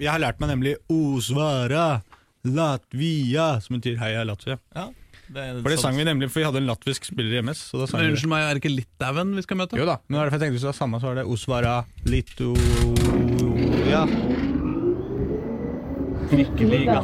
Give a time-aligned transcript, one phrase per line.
[0.00, 2.00] Jeg har lært meg nemlig Osvara
[2.48, 4.56] Latvia, som betyr heia Latvia.
[4.72, 4.86] Ja,
[5.28, 7.60] det, For det sang vi nemlig, for vi hadde en latvisk spiller i MS.
[7.68, 8.14] Så da sang Men vi det.
[8.16, 9.76] Unnskyld meg, er det ikke Litauen vi skal møte?
[9.76, 11.26] Jo da, men det var derfor jeg tenkte hvis det var samme, så var det
[11.28, 11.76] Osvara
[12.08, 12.56] Lito...
[13.92, 14.06] Ja.
[16.32, 16.98] Trikkeliga.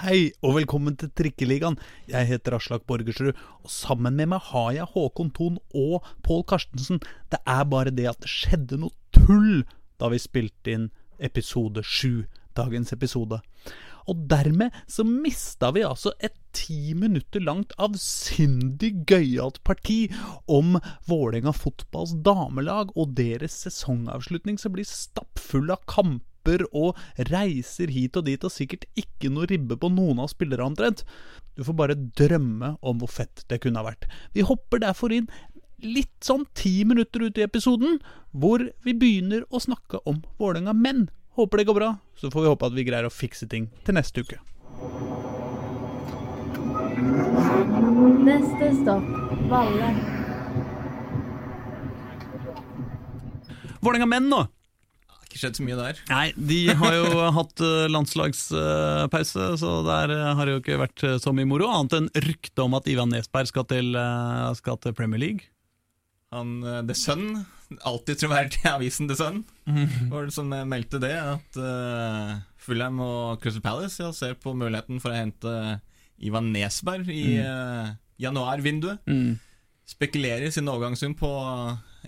[0.00, 1.74] Hei og velkommen til Trikkeligaen.
[2.08, 7.02] Jeg heter Aslak Borgersrud, og sammen med meg har jeg Håkon Thon og Pål Karstensen.
[7.28, 9.66] Det er bare det at det skjedde noe tull
[10.00, 10.86] da vi spilte inn
[11.20, 12.24] episode sju,
[12.56, 13.42] dagens episode.
[14.08, 20.06] Og dermed så mista vi altså et ti minutter langt avsindig gøyalt parti
[20.48, 20.80] om
[21.12, 26.29] Vålerenga fotballs damelag og deres sesongavslutning som blir stappfull av kamper
[26.72, 26.96] og
[27.30, 31.04] reiser hit og dit, og sikkert ikke noe ribbe på noen av spillere omtrent.
[31.56, 34.08] Du får bare drømme om hvor fett det kunne ha vært.
[34.32, 35.28] Vi hopper derfor inn
[35.80, 38.00] litt sånn ti minutter ut i episoden,
[38.32, 41.08] hvor vi begynner å snakke om Vålerenga menn.
[41.38, 43.96] Håper det går bra, så får vi håpe at vi greier å fikse ting til
[43.96, 44.40] neste uke.
[48.20, 49.06] Neste stopp
[49.50, 49.92] Valle.
[53.80, 54.44] Vålerenga menn, nå!
[55.30, 56.00] Ikke skjedd så mye der.
[56.10, 61.06] Nei, de har jo hatt eh, landslagspause, så der eh, har det jo ikke vært
[61.06, 61.70] eh, så mye moro.
[61.70, 63.94] Annet enn rykte om at Ivan Nesberg skal til,
[64.58, 65.46] skal til Premier League.
[66.34, 67.44] Han, The Sun,
[67.86, 69.44] alltid troverdig i avisen The Sun,
[70.10, 71.14] var det som meldte det.
[71.14, 75.54] At uh, Fulham og Crystal Palace ja, ser på muligheten for å hente
[76.20, 79.06] Ivan Nesberg i eh, januarvinduet.
[79.08, 79.38] Mm.
[79.88, 81.30] Spekulerer sin overgangssum på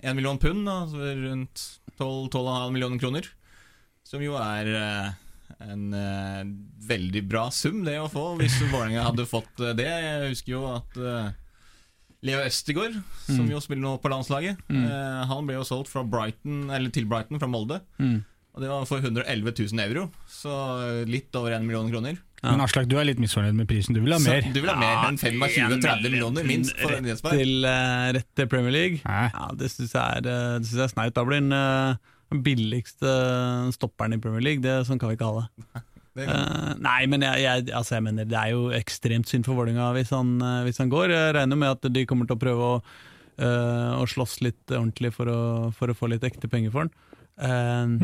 [0.01, 1.63] 1 million pund, altså rundt
[1.99, 3.29] 12-12,5 millioner kroner.
[4.07, 5.13] Som jo er eh,
[5.63, 6.41] en eh,
[6.89, 9.87] veldig bra sum, det å få, hvis Vålerenga hadde fått eh, det.
[9.87, 10.99] Jeg husker jo at
[12.23, 14.85] Leo Østegård, som jo spiller nå på landslaget, mm.
[15.27, 17.81] han ble jo solgt fra Brighton, eller til Brighton fra Molde.
[17.99, 18.21] Mm.
[18.53, 20.53] Og det var for 111 000 euro, så
[21.09, 22.21] litt over 1 million kroner.
[22.43, 23.95] Men Aslak, du er litt misfornøyd med prisen.
[23.95, 24.47] Du vil ha Så mer.
[24.51, 27.07] du vil ha mer enn 25-30 millioner, minst, for en?
[27.07, 28.99] Til, uh, rett til Premier League.
[29.05, 31.15] Ja, Det syns jeg er, eh, det synes jeg er snaut.
[31.15, 31.95] Da blir den uh,
[32.43, 33.13] billigste
[33.75, 34.63] stopperen i Premier League.
[34.65, 35.47] Det, sånn kan vi ikke ha det.
[36.13, 39.57] Det Eh, nei, men jeg, jeg, altså jeg mener det er jo ekstremt synd for
[39.57, 40.11] Vålerenga hvis,
[40.67, 41.09] hvis han går.
[41.09, 42.75] Jeg regner med at de kommer til å prøve å,
[43.97, 45.39] å slåss litt ordentlig for å,
[45.73, 46.93] for å få litt ekte penger for han.
[47.33, 47.97] Uh,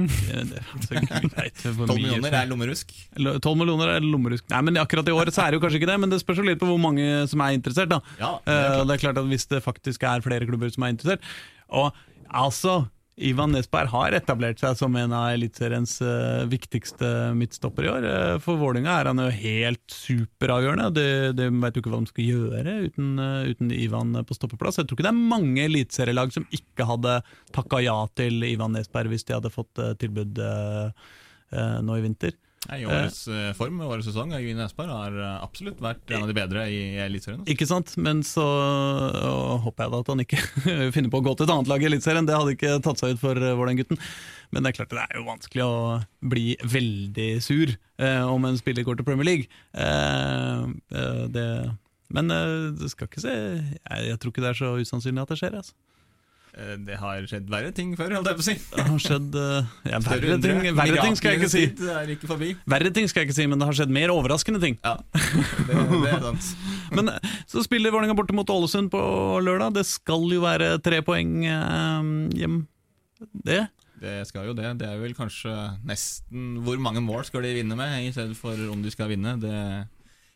[1.78, 2.94] hvor 12 millioner er lommerusk.
[3.16, 4.46] Tolv 12 millioner er lommerusk.
[4.50, 6.42] Nei, men akkurat i året så er det jo kanskje ikke det, men det spørs
[6.42, 7.92] jo litt på hvor mange som er interessert.
[7.94, 8.00] da.
[8.20, 8.80] Ja, det er Eh, klart.
[8.82, 11.22] og det er klart at Hvis det faktisk er flere klubber som er interessert
[11.70, 11.94] Og
[12.34, 12.88] altså,
[13.20, 18.08] Ivan Nesberg har etablert seg som en av Eliteseriens eh, viktigste midtstopper i år.
[18.08, 20.90] Eh, for Vålinga er han jo helt superavgjørende.
[20.96, 24.80] De, det vet jo ikke hva de skal gjøre uten, eh, uten Ivan på stoppeplass.
[24.80, 27.20] Jeg tror ikke det er mange eliteserielag som ikke hadde
[27.56, 32.36] takka ja til Ivan Nesberg hvis de hadde fått tilbud nå i vinter.
[32.68, 36.36] I årets eh, form, årets sesong, Øyvind Espar har eh, absolutt vært en av de
[36.36, 37.40] bedre i Eliteserien.
[37.40, 37.54] altså.
[37.56, 40.42] Ikke sant, men så øh, håper jeg da at han ikke
[40.96, 42.28] finner på å gå til et annet lag i Eliteserien.
[42.28, 44.02] Det hadde ikke tatt seg ut for uh, Vålerenga-gutten.
[44.52, 45.76] Men det er klart det er jo vanskelig å
[46.32, 49.60] bli veldig sur eh, om en spiller går til Premier League.
[49.78, 50.64] Eh,
[50.98, 51.46] eh, det,
[52.16, 55.34] men eh, det skal ikke se jeg, jeg tror ikke det er så usannsynlig at
[55.34, 55.60] det skjer.
[55.62, 55.78] Altså.
[56.58, 58.56] Eh, Det har skjedd verre ting før, holdt jeg på å si.
[58.74, 61.64] Det har skjedd eh, ja, verre, ting, verre ting skal jeg ikke si.
[61.94, 62.50] Er ikke forbi.
[62.74, 64.80] Verre ting skal jeg ikke si, men det har skjedd mer overraskende ting.
[64.86, 66.50] Ja, det, det er sant.
[66.98, 69.02] Men eh, så spiller Vålerenga borte mot Ålesund på
[69.46, 69.76] lørdag.
[69.78, 72.64] Det skal jo være tre poeng eh, hjem.
[73.46, 73.62] Det?
[74.00, 74.72] Det skal jo det.
[74.80, 75.52] Det er vel kanskje
[75.86, 79.36] nesten Hvor mange mål skal de vinne med, i stedet for om de skal vinne.
[79.42, 79.54] Det,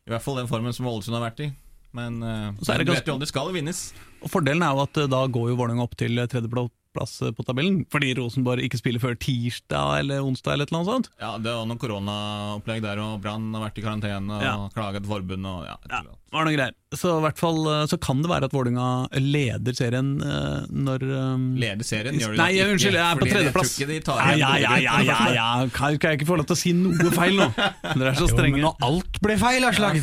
[0.04, 1.50] I hvert fall den formen som Ålesund har vært i.
[1.94, 3.82] Men uh, så er det ganske- det skal vinnes.
[4.24, 7.84] Og Fordelen er jo at eh, da går jo Vålerenga opp til tredjeplass på tabellen,
[7.92, 11.10] fordi Rosenborg ikke spiller før tirsdag eller onsdag eller noe sånt.
[11.20, 14.70] Ja, Det var noe koronaopplegg der, og Brann har vært i karantene og Ja.
[14.76, 15.46] klaget til forbundet.
[15.50, 16.74] Og, ja, Ja, var noe greier.
[16.94, 21.02] Så i hvert fall eh, så kan det være at Vålerenga leder serien eh, når
[21.06, 23.76] eh, Leder serien, gjør de Nei, ikke, unnskyld, jeg er på tredjeplass.
[23.78, 25.48] De Ja, ja, ja, ja, ja, ja.
[25.74, 27.50] Kan, kan jeg ikke få lov til å si noe feil nå?
[27.98, 30.02] Dere er så Jo, men når alt ble feil, Aslak!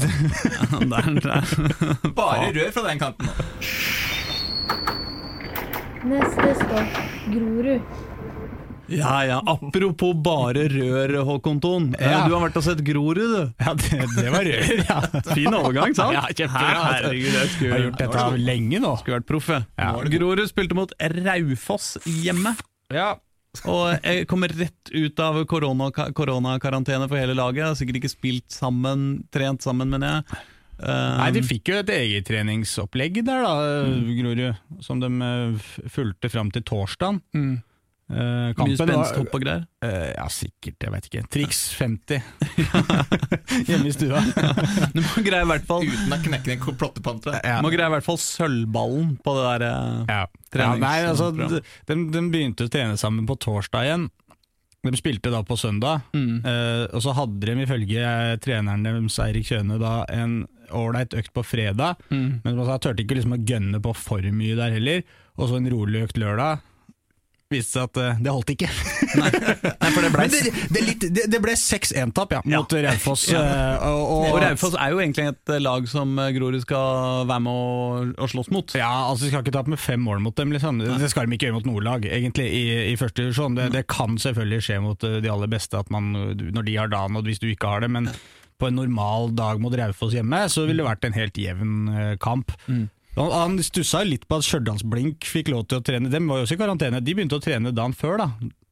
[0.90, 2.10] Der, der.
[2.16, 3.30] Bare rør fra den kanten.
[6.04, 7.00] Neste stopp
[7.30, 7.82] Grorud.
[8.90, 9.36] Ja, ja.
[9.46, 11.84] Apropos bare rør, Håkon Thon.
[11.98, 12.24] Eh, Ja.
[12.26, 13.52] Du har vært og sett Grorud, du.
[13.62, 14.98] Ja, det, det var rør, ja.
[15.34, 16.16] Fin overgang, sant?
[16.16, 16.80] Ja, kjempebra.
[16.96, 18.94] Herregud, jeg Jeg skulle har gjort dette lenge nå.
[18.98, 19.50] Skulle vært proff.
[19.78, 19.90] Ja.
[20.16, 22.56] Grorud spilte mot Raufoss hjemme.
[22.90, 23.12] Ja.
[23.66, 27.60] Og jeg kommer rett ut av korona- koronakarantene for hele laget.
[27.62, 30.40] Jeg har sikkert ikke spilt sammen, trent sammen, mener jeg.
[30.80, 33.56] Eh, Nei, de fikk jo et eget treningsopplegg der, da,
[34.16, 34.60] Grorud.
[34.84, 37.20] Som de eh, fulgte fram til torsdag.
[37.36, 37.58] mm.
[38.10, 38.16] Uh,
[38.50, 39.60] Mye kampen spensthopp og greier.
[39.86, 40.82] Uh, ja, sikkert.
[40.82, 41.20] Jeg vet ikke.
[41.30, 42.18] Triks 50
[43.68, 44.18] hjemme i stua.
[44.96, 47.38] Du må greie i hvert fall Uten å knekke ned plottepantet.
[47.38, 50.24] Du må greie i hvert fall sølvballen på det der uh, Ja.
[50.50, 51.62] Trenings- ja, nei, altså, de,
[52.10, 54.08] de begynte å trene sammen på torsdag igjen.
[54.80, 56.40] De spilte da på søndag, mm.
[56.46, 61.44] uh, og så hadde de ifølge treneren deres, Eirik Kjøne, da en ålreit økt på
[61.44, 62.00] fredag.
[62.08, 62.40] Mm.
[62.44, 65.04] Men man turte ikke liksom å gønne på for mye der heller.
[65.36, 66.64] Og så en rolig økt lørdag.
[67.50, 68.68] Viste seg at uh, det holdt ikke.
[69.18, 73.24] Nei, for det ble det, det, litt- det, det ble 6-1-tap ja, mot Raufoss.
[73.32, 73.40] Ja.
[73.42, 77.42] eh, og, og, Og Raufoss er jo egentlig et eh, lag som Grorud skal være
[77.42, 78.76] med å, å slåss mot.
[78.78, 80.54] Ja, altså De skal ikke tape med fem mål mot dem.
[80.54, 82.62] liksom Det skal de ikke gjøre mot noe lag, egentlig, i,
[82.92, 83.58] i første divisjon.
[83.58, 87.18] Det, det kan selvfølgelig skje mot de aller beste at man, når de har dagen,
[87.18, 87.90] og hvis du ikke har det.
[87.90, 88.06] Men
[88.62, 91.76] på en normal dag mot Raufoss hjemme, så ville det vært en helt jevn
[92.22, 92.54] kamp.
[92.70, 92.86] Mm.
[93.18, 96.10] Han, han stussa litt på at Stjørdals-Blink fikk lov til å trene.
[96.12, 97.02] De var jo også i karantene.
[97.04, 98.30] De begynte å trene dagen før, da.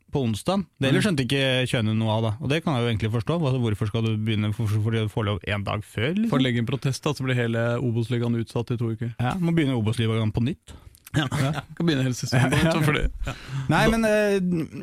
[0.08, 0.62] På onsdag.
[0.80, 0.98] Det mm.
[1.04, 2.22] skjønte ikke Kjøne noe av.
[2.24, 3.34] da Og det kan jeg jo egentlig forstå.
[3.42, 6.14] Altså, hvorfor skal du begynne Hvorfor får du få lov én dag før?
[6.14, 6.44] For å Liksom?
[6.46, 9.12] legge inn protest, da, så blir hele Obos-ligaen utsatt i to uker.
[9.20, 10.72] Ja, Må begynne Obos-ligaen på nytt.
[11.16, 11.26] Ja.
[11.28, 13.34] Kan begynne hele sesongen Ja, ja.
[13.68, 14.40] Nei, men eh,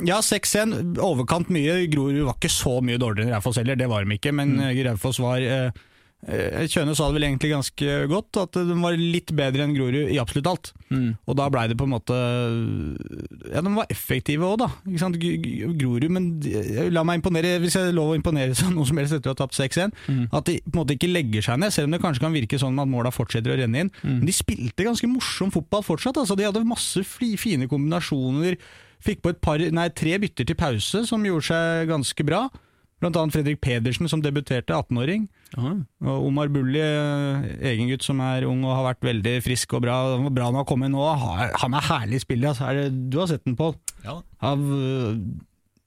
[0.08, 0.98] ja, 6-1.
[1.02, 1.82] Overkant mye.
[1.90, 4.34] Grorud var ikke så mye dårligere enn Raufoss heller, det var de ikke.
[4.36, 4.70] Men mm.
[4.92, 5.84] Raufoss var eh, eh,
[6.26, 10.18] Kjøne sa det vel egentlig ganske godt, at de var litt bedre enn Grorud i
[10.18, 10.72] absolutt alt.
[10.90, 11.12] mm.
[11.30, 12.16] Og da blei det på en måte
[13.54, 14.68] Ja, de var effektive òg, da.
[14.90, 15.20] Ikke sant?
[15.22, 16.30] Grorud, men
[16.94, 19.42] la meg imponere, hvis jeg lov å imponere så noe som helst etter å ha
[19.44, 20.26] tapt 6-1, Mm.
[20.38, 22.58] at de på en måte ikke legger seg ned, selv om det kanskje kan virke
[22.62, 23.92] sånn at måla fortsetter å renne inn.
[24.04, 24.18] Mm.
[24.20, 26.18] Men de spilte ganske morsom fotball fortsatt.
[26.22, 28.58] Altså, de hadde masse fine kombinasjoner.
[29.06, 32.44] Fikk på et par, nei, tre bytter til pause, som gjorde seg ganske bra.
[33.04, 35.26] Blant annet Fredrik Pedersen, som debuterte, 18-åring.
[36.06, 39.84] Og Omar Bulli, eh, egen gutt som er ung og har vært veldig frisk og
[39.84, 39.98] bra.
[40.32, 41.04] Bra han kom inn nå.
[41.60, 42.54] Han er herlig spiller.
[42.54, 42.70] Altså.
[42.70, 43.76] Er det, du har sett den, Pål?
[44.06, 44.22] Ja.
[44.42, 45.20] Av, øh,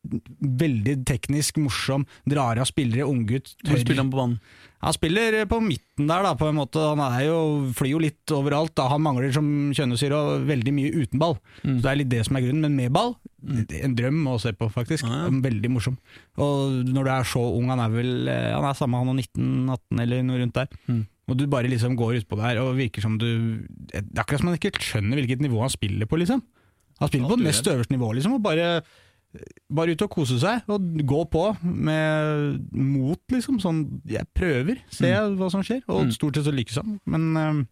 [0.04, 3.54] veldig teknisk, morsom, drar av spillere, unggutt.
[3.66, 4.38] Hvor spiller han på banen?
[4.78, 6.78] Han spiller på midten der, da, på en måte.
[6.78, 7.38] Han er jo,
[7.74, 8.76] flyr jo litt overalt.
[8.78, 8.86] Da.
[8.92, 11.34] Han mangler, som Kjønne sier, og veldig mye uten ball.
[11.64, 11.80] Mm.
[11.80, 12.62] Så Det er litt det som er grunnen.
[12.68, 15.08] Men med ball, er en drøm å se på, faktisk.
[15.08, 15.32] Ah, ja.
[15.48, 15.98] Veldig morsom.
[16.38, 19.18] Og når du er så ung, han er vel eh, Han er samme han og
[19.18, 20.70] 19-18 eller noe rundt der.
[20.86, 21.02] Mm.
[21.28, 23.26] Og du bare liksom går utpå der og virker som du
[23.68, 26.40] Det er akkurat som han ikke skjønner hvilket nivå han spiller på, liksom.
[26.98, 28.70] Han spiller på det mest øverste nivå, liksom, og bare
[29.70, 33.58] bare ut og kose seg, og gå på med mot, liksom.
[33.62, 36.12] Sånn, jeg prøver, ser hva som skjer, og Mm.
[36.16, 37.00] stort sett så lykkes han.
[37.06, 37.64] Men, eh,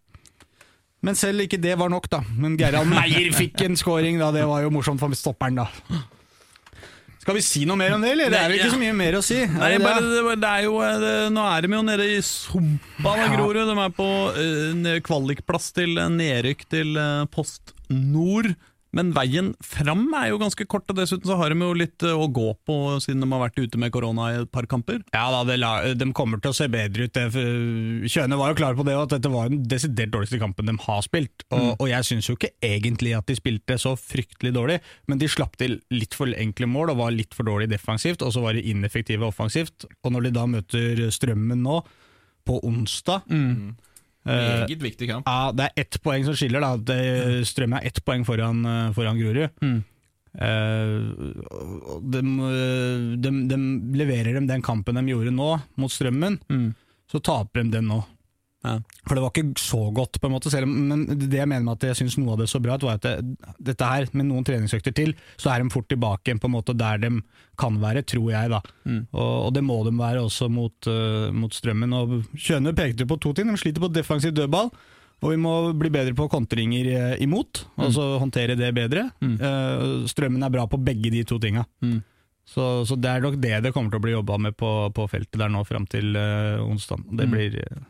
[1.03, 2.21] men selv ikke det var nok, da.
[2.37, 4.31] Men Gerhard Meyer fikk en scoring, da.
[4.33, 5.69] Det var jo morsomt for stopperen, da.
[7.27, 8.31] Skal vi si noe mer om det, eller?
[8.31, 9.41] Det er vel ikke så mye mer å si?
[9.43, 13.15] Er Nei, bare, det, det er jo det, Nå er de jo nede i sumpa
[13.19, 13.67] da, Grorud.
[13.67, 18.53] De er på uh, kvalikplass til eh, nedrykk til uh, Post Nord.
[18.95, 22.15] Men veien fram er jo ganske kort, og dessuten så har de jo litt eh,
[22.15, 25.03] å gå på siden de har vært ute med korona i et par kamper.
[25.15, 27.21] Ja da, la, de kommer til å se bedre ut.
[28.07, 31.05] Kjøne var jo klar på det, at dette var den desidert dårligste kampen de har
[31.05, 31.47] spilt.
[31.51, 34.81] Og, og jeg syns jo ikke egentlig at de spilte så fryktelig dårlig,
[35.11, 38.33] men de slapp til litt for enkle mål og var litt for dårlig defensivt, og
[38.35, 39.89] så var de ineffektive offensivt.
[40.05, 41.81] Og når de da møter Strømmen nå,
[42.47, 43.75] på onsdag eh,
[44.27, 45.27] Meget viktig kamp.
[45.27, 46.61] ja, Det er ett poeng som skiller.
[46.61, 49.51] da det, Strømmen er ett poeng foran, eh, foran Grorud.
[49.63, 49.85] Mm.
[50.37, 50.97] Eh,
[52.13, 52.21] de,
[53.23, 53.59] de, de
[53.99, 56.75] leverer dem den kampen de gjorde nå, mot Strømmen, Mm.
[57.11, 58.03] så taper de den nå.
[58.67, 58.75] Ja.
[59.07, 61.77] For det var ikke så godt, på en måte, selv men det jeg mener med
[61.79, 64.27] at jeg syns noe av det så bra ut, var at det, dette her, med
[64.27, 67.13] noen treningsøkter til, så er de fort tilbake igjen på en måte der de
[67.57, 68.51] kan være, tror jeg.
[68.53, 68.61] da.
[68.85, 69.01] Mm.
[69.15, 71.95] Og, og det må de være også mot, uh, mot Strømmen.
[71.97, 74.69] Og Kjøne pekte på to ting, de sliter på defensiv dødball.
[75.25, 79.07] Og vi må bli bedre på kontringer imot Og altså håndtere det bedre.
[79.25, 79.39] Mm.
[79.41, 81.63] Uh, Strømmen er bra på begge de to tinga.
[81.81, 82.03] Mm.
[82.47, 85.07] Så, så det er nok det det kommer til å bli jobba med på, på
[85.11, 87.01] feltet der nå fram til uh, onsdag.
[87.17, 87.33] Det Mm.
[87.33, 87.81] blir eh,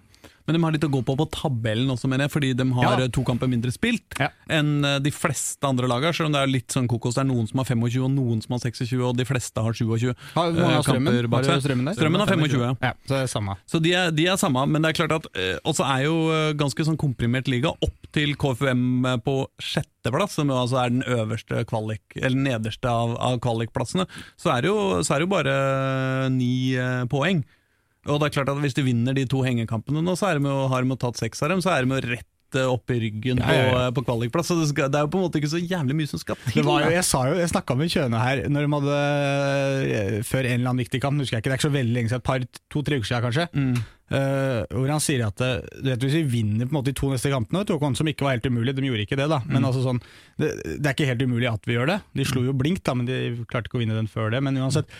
[0.46, 2.98] Men de har litt å gå på på tabellen også, mener jeg, fordi de har
[2.98, 3.04] Ja.
[3.04, 4.28] eh, to kamper mindre spilt Ja.
[4.50, 6.14] enn eh, de fleste andre lagene.
[6.14, 7.14] Selv om det er litt sånn kokos.
[7.14, 9.72] Det er noen som har 25, og noen som har 26, og de fleste har
[9.72, 10.14] 27.
[10.34, 11.12] Har hvor mange eh, har Strømmen?
[11.12, 11.62] kamper bak Har seg.
[11.70, 11.94] Strømmen?
[11.94, 12.76] Strømmen har 25.
[12.82, 12.92] ja.
[13.06, 13.56] Så er samme.
[13.66, 16.16] Så de er, de er samme, men det er klart at uh, også er jo
[16.56, 21.64] ganske sånn komprimert liga opp til KFUM på på sjetteplass, som altså er den øverste
[21.68, 24.06] kvalik, eller nederste av, av kvalikplassene.
[24.40, 25.56] Så er det jo, så er det jo bare
[26.32, 27.42] ni eh, poeng.
[28.06, 30.50] Og det er klart at hvis de vinner de to hengekampene nå, så er de
[30.50, 32.98] jo, har de jo tatt seks av dem, så er de jo rett opp i
[33.02, 33.88] ryggen Ja, ja, ja.
[33.90, 34.46] på, på kvalikplass.
[34.48, 36.38] Så det, skal, det er jo på en måte ikke så jævlig mye som skal
[36.44, 36.60] til.
[36.60, 39.00] Det var jo, jeg sa jo, jeg snakka med Kjøne her når de hadde
[39.96, 41.96] eh, Før en eller annen viktig kamp, husker jeg ikke, det er ikke så veldig
[41.96, 43.48] lenge siden, et par, to-tre uker siden kanskje.
[43.56, 43.76] Mm.
[44.06, 46.98] Uh, hvor han sier at eh, du vet, hvis vi vinner på en måte de
[47.00, 49.40] to neste kampene, vet du, som ikke var helt umulig, de gjorde ikke det, da.
[49.42, 49.56] Mm.
[49.56, 49.98] Men altså sånn,
[50.38, 51.98] det, det er ikke helt umulig at vi gjør det.
[52.14, 53.18] De slo jo blinkt, da, men de
[53.50, 54.44] klarte ikke å vinne den før det.
[54.46, 54.94] Men uansett.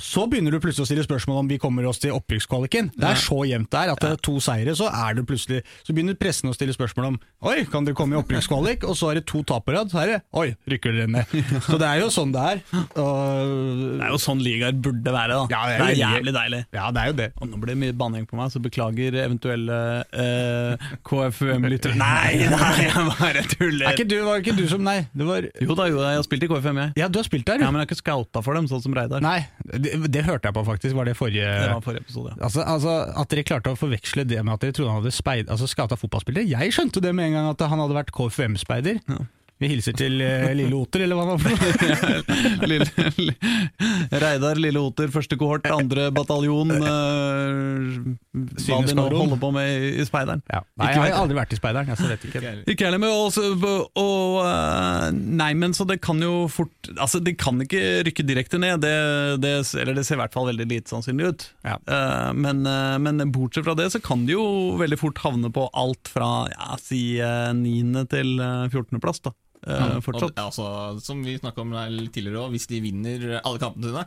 [0.00, 2.86] Så begynner du plutselig å stille spørsmål om vi kommer oss til opprykkskvaliken.
[2.96, 5.92] Det er så jevnt der at det er to seire, så er det plutselig Så
[5.92, 7.18] begynner pressen å stille spørsmål om
[7.50, 8.86] Oi, kan dere komme i opprykkskvalik?
[8.88, 9.90] Og så er det to tap på rad.
[9.92, 11.34] Så er det Oi, rykker dere ned?
[11.68, 12.62] Så det er jo sånn det er.
[12.72, 13.52] Og,
[13.98, 15.36] Det er jo sånn ligaer burde være.
[15.42, 16.62] da Ja, det er Det er jævlig deilig.
[16.78, 17.28] ja, det er jo det.
[17.42, 19.78] Og nå blir det mye banning på meg, så beklager eventuelle
[20.16, 21.98] eh, KFUM-lyttere.
[22.00, 23.92] Nei, nei, jeg bare Er tuller!
[23.92, 26.26] ikke du, var ikke du som Nei, det var Jo da, jo da, jeg har
[26.26, 26.96] spilt i KFUM, jeg.
[27.04, 27.68] Ja, du har spilt der, Ja.
[27.70, 29.22] Men jeg har ikke scouta for dem, sånn som Reidar.
[29.24, 29.40] Nei,
[29.84, 30.96] det, det hørte jeg på faktisk.
[30.96, 32.32] Var det forrige Det var forrige episode.
[32.36, 32.38] ja.
[32.48, 35.50] Altså, altså At dere klarte å forveksle det med at dere trodde han hadde speid,
[35.52, 36.48] altså skata fotballspillere.
[36.50, 39.02] Jeg skjønte det med en gang at han hadde vært KFUM-speider.
[39.62, 41.50] Vi hilser til eh, Lille Oter, eller hva det var for
[42.66, 43.30] noe.
[44.24, 46.72] Reidar Lille Oter, første kohort, andre bataljon.
[46.74, 48.16] Uh,
[48.66, 50.42] hva de nå holder på med i, speideren.
[50.50, 50.62] Ja.
[50.80, 51.92] Nei, jeg har aldri vært i speideren.
[51.92, 52.54] Jeg vet ikke.
[52.74, 57.34] Ikke heller med oss, og, eh, Nei, men så det kan jo fort Altså, de
[57.38, 58.92] kan ikke rykke direkte ned, det,
[59.42, 61.46] det, eller det ser i hvert fall veldig lite sannsynlig ut.
[61.66, 61.78] Ja.
[61.86, 62.64] Uh, men,
[63.02, 64.44] men bortsett fra det, så kan de jo
[64.80, 68.06] veldig fort havne på alt fra ja, si eh, 9.
[68.12, 69.00] til eh, 14.
[69.02, 69.34] plass, da.
[69.66, 70.34] Eh, fortsatt.
[70.34, 70.66] Og, altså,
[71.04, 74.06] som vi snakka om litt tidligere òg, hvis de vinner alle kampene sine,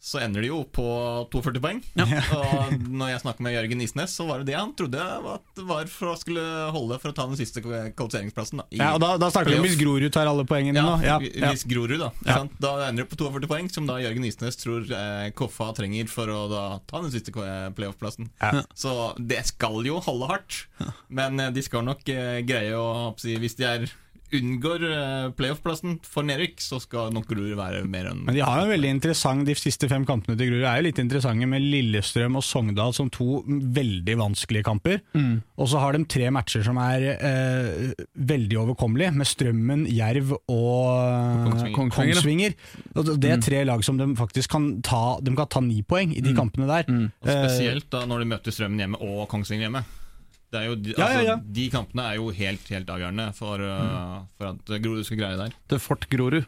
[0.00, 0.84] så ender de jo på
[1.28, 1.80] 42 poeng.
[2.00, 5.90] Og når jeg snakka med Jørgen Isnes, så var det det han trodde at var
[5.92, 8.62] for å skulle holde for å ta den siste kvalifiseringsplassen.
[8.62, 10.96] Da, Ja, og da, da snakker vi om hvis Grorud tar alle poengene ja, nå.
[11.04, 11.52] Ja, ja.
[11.52, 12.10] Hvis Grorud, da.
[12.24, 12.40] Ja.
[12.40, 12.56] Sant?
[12.64, 16.32] Da ender det på 42 poeng, som da Jørgen Isnes tror eh, Koffa trenger for
[16.32, 18.32] å da ta den siste playoff-plassen.
[18.40, 18.64] Ja.
[18.72, 20.62] Så det skal jo holde hardt,
[21.12, 23.90] men eh, de skal nok eh, greie å Hvis de er
[24.36, 28.60] unngår eh, playoff-plassen for nedrykk, så skal nok Grorud være mer enn Men de har
[28.60, 31.64] jo en veldig interessant De siste fem kampene til Grorud er jo litt interessante, med
[31.64, 35.00] Lillestrøm og Sogndal som to veldig vanskelige kamper.
[35.60, 41.46] Og så har de tre matcher som er eh, veldig overkommelige, med Strømmen, Jerv og
[41.46, 41.76] Kongsvinger.
[41.76, 42.14] Kongsvinger.
[42.14, 42.58] Kongsvinger.
[42.96, 46.12] Og Det er tre lag som de faktisk kan ta De kan ta ni poeng
[46.16, 46.90] i de kampene der.
[46.90, 49.84] Og Spesielt da når de møter Strømmen hjemme og Kongsvinger hjemme.
[50.50, 51.36] Det er jo, de, Ja, altså, ja, ja.
[51.58, 54.24] De kampene er jo helt helt avgjørende for, mm.
[54.36, 55.52] for at Grorud skal greie det der.
[55.70, 56.44] Til Fort Grorud.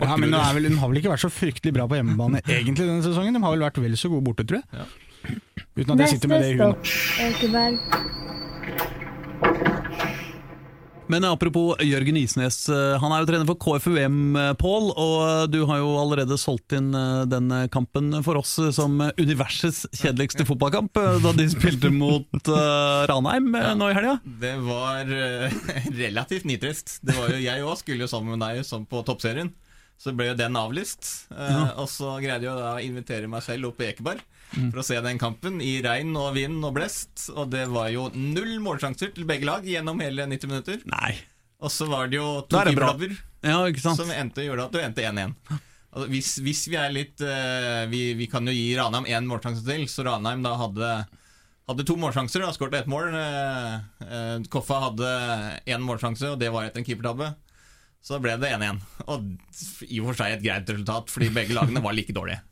[0.00, 2.86] Ja, men er vel, De har vel ikke vært så fryktelig bra på hjemmebane egentlig
[2.88, 3.36] denne sesongen?
[3.36, 4.66] De har vel vært vel så gode borte, tror jeg.
[4.72, 4.84] Ja.
[5.76, 6.80] Uten at jeg sitter med det i huet.
[11.12, 14.86] Men apropos Jørgen Isnes, eh, han er jo trener for KFUM, eh, Pål.
[14.96, 19.84] Og du har jo allerede solgt inn eh, den kampen for oss eh, som universets
[20.00, 24.14] kjedeligste fotballkamp, eh, da de spilte mot uh, Ranheim ja, nå i helga.
[24.24, 25.60] Det var uh,
[26.02, 26.96] relativt nitrist.
[27.04, 29.52] Det var jo Jeg òg skulle jo sammen med deg som på toppserien.
[30.00, 31.28] Så ble jo den avlyst.
[31.30, 34.98] Eh, Og så greide jeg å invitere meg selv opp på Ekeberg for å se
[35.04, 37.28] den kampen i regn og vind og blest.
[37.34, 40.80] Og det var jo null målsjanser til begge lag gjennom hele 90 minutter.
[40.92, 41.16] Nei.
[41.62, 43.16] Og så var det jo to er keepertabber.
[43.42, 43.58] Ja.
[43.82, 45.34] Som endte, gjorde at du endte 1-1.
[45.92, 49.64] Altså, hvis, hvis vi er litt uh, vi, vi kan jo gi Ranheim én målsjanse
[49.66, 50.92] til, så Ranheim da hadde
[51.70, 53.12] hadde to målsjanser og skåret ett mål.
[53.14, 53.74] Eh,
[54.06, 55.10] eh, Koffa hadde
[55.70, 57.32] én målsjanse, og det var etter en keepertabbe.
[58.02, 58.80] Så ble det 1-1.
[59.06, 59.28] Og
[59.86, 62.42] i og for seg et greit resultat, fordi begge lagene var like dårlige.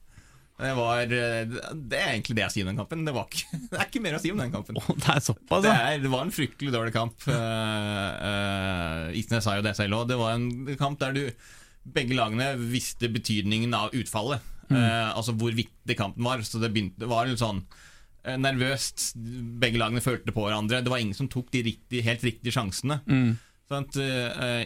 [0.60, 3.06] Det, var, eh, det er egentlig det jeg sier om den kampen.
[3.08, 4.80] Det, var ikke, det er ikke mer å si om den kampen.
[4.80, 5.94] Oh, det såpass, Det, ja.
[5.94, 7.26] er, det var en fryktelig dårlig kamp.
[7.26, 10.08] Uh, Isnes sa jo det selv òg.
[10.12, 11.24] Det var en kamp der du
[11.90, 14.44] begge lagene visste betydningen av utfallet.
[14.70, 16.42] Eh, altså hvor viktig kampen var.
[16.46, 17.62] Så det, begynte, det var litt sånn
[18.24, 19.12] eh, nervøst.
[19.62, 20.82] Begge lagene følte på hverandre.
[20.84, 23.00] Det var ingen som tok de riktige, helt riktige sjansene.
[23.06, 23.32] Eh,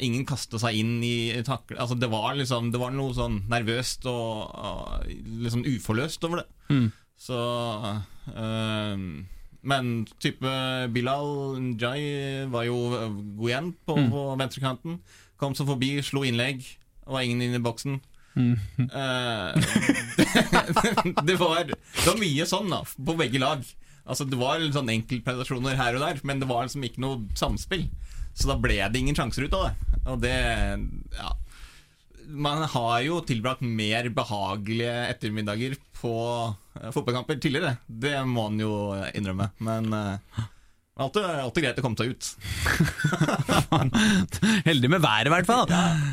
[0.01, 1.77] ingen kasta seg inn i takle...
[1.81, 5.09] Altså det, var liksom, det var noe sånn nervøst og, og
[5.45, 6.47] liksom uforløst over det.
[7.21, 7.37] Så
[8.35, 9.05] eh,
[9.65, 10.55] Men type
[10.93, 12.81] Bilal Njay var jo
[13.37, 14.99] god igjen på, på venstrekanten.
[15.41, 16.65] Kom så forbi, slo innlegg.
[17.05, 18.01] Var ingen inne i boksen.
[18.35, 19.55] Eh,
[21.29, 23.65] det, var, det var mye sånn da på begge lag.
[24.05, 27.87] Altså Det var sånn enkeltprestasjoner her og der, men det var liksom ikke noe samspill.
[28.35, 30.00] Så da ble det ingen sjanser ut av det.
[30.11, 30.37] Og det
[31.14, 31.33] ja.
[32.35, 36.14] Man har jo tilbrakt mer behagelige ettermiddager på
[36.81, 37.76] eh, fotballkamper tidligere.
[37.87, 38.73] Det må man jo
[39.12, 39.50] innrømme.
[39.64, 40.41] Men uh,
[40.97, 42.31] alltid, alltid greit å komme seg ut.
[44.71, 45.69] Heldig med været, i hvert fall.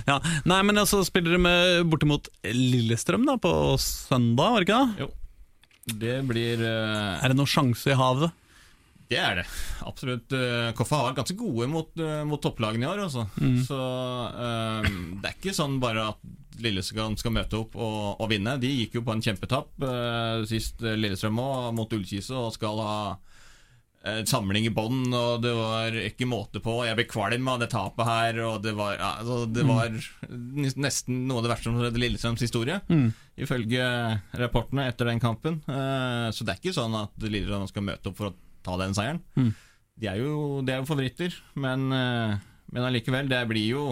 [0.09, 0.19] Ja.
[0.51, 5.07] Nei, men så spiller dere med bortimot Lillestrøm da, på søndag, var det ikke det?
[5.07, 5.09] Jo.
[6.01, 7.17] Det blir uh...
[7.23, 8.35] Er det noen sjanse i havet?
[9.11, 9.47] Det er det.
[9.83, 10.31] Absolutt.
[10.31, 13.01] Eh, Koffa har vært ganske gode mot, eh, mot topplagene i år.
[13.41, 13.57] Mm.
[13.67, 18.55] Så um, det er ikke sånn bare at Lillestrøm skal møte opp og, og vinne.
[18.61, 22.95] De gikk jo på en kjempetapp uh, sist Lillestrøm òg, mot Ullkise, og skal ha
[24.01, 26.79] en samling i bånn, og det var ikke måte på.
[26.87, 29.93] Jeg ble kvalm av det tapet her, og det var, altså, det var
[30.57, 32.79] nesten noe av det verste som skjedde i Lillestrøms historie.
[33.37, 33.83] Ifølge
[34.41, 35.59] rapportene etter den kampen.
[35.67, 38.93] Uh, så det er ikke sånn at Lillestrøm skal møte opp for å ta den
[38.97, 39.21] seieren.
[40.01, 42.37] De er jo, de er jo favoritter, men, eh,
[42.71, 43.83] men allikevel, det blir jo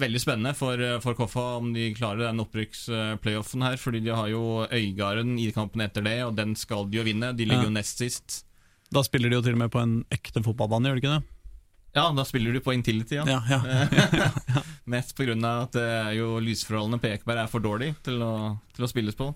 [0.00, 3.76] veldig spennende for, eh, for Koffa om de klarer den opprykksplayoffen her.
[3.80, 7.34] Fordi de har jo Øygarden i kampen etter det, og den skal de jo vinne.
[7.36, 7.68] De ligger Ja.
[7.68, 8.44] jo nest sist.
[8.92, 11.24] Da spiller de jo til og med på en ekte fotballbane, gjør de ikke det?
[11.94, 13.24] Ja, da spiller du på Intility, ja.
[13.28, 14.30] Ja, ja.
[14.86, 15.34] Mest pga.
[15.62, 19.14] at det er jo lysforholdene på Ekeberg er for dårlige til å, til å spilles
[19.14, 19.34] på.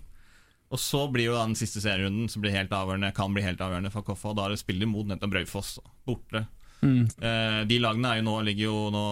[0.74, 3.60] Og så blir jo da den siste serierunden som blir helt avgjørende, kan bli helt
[3.62, 4.06] avgjørende for.
[4.16, 5.76] Og da er det spiller mot nettopp Raufoss
[6.08, 6.46] borte.
[6.82, 7.06] Mm.
[7.06, 9.04] Eh, de lagene er jo nå, ligger jo nå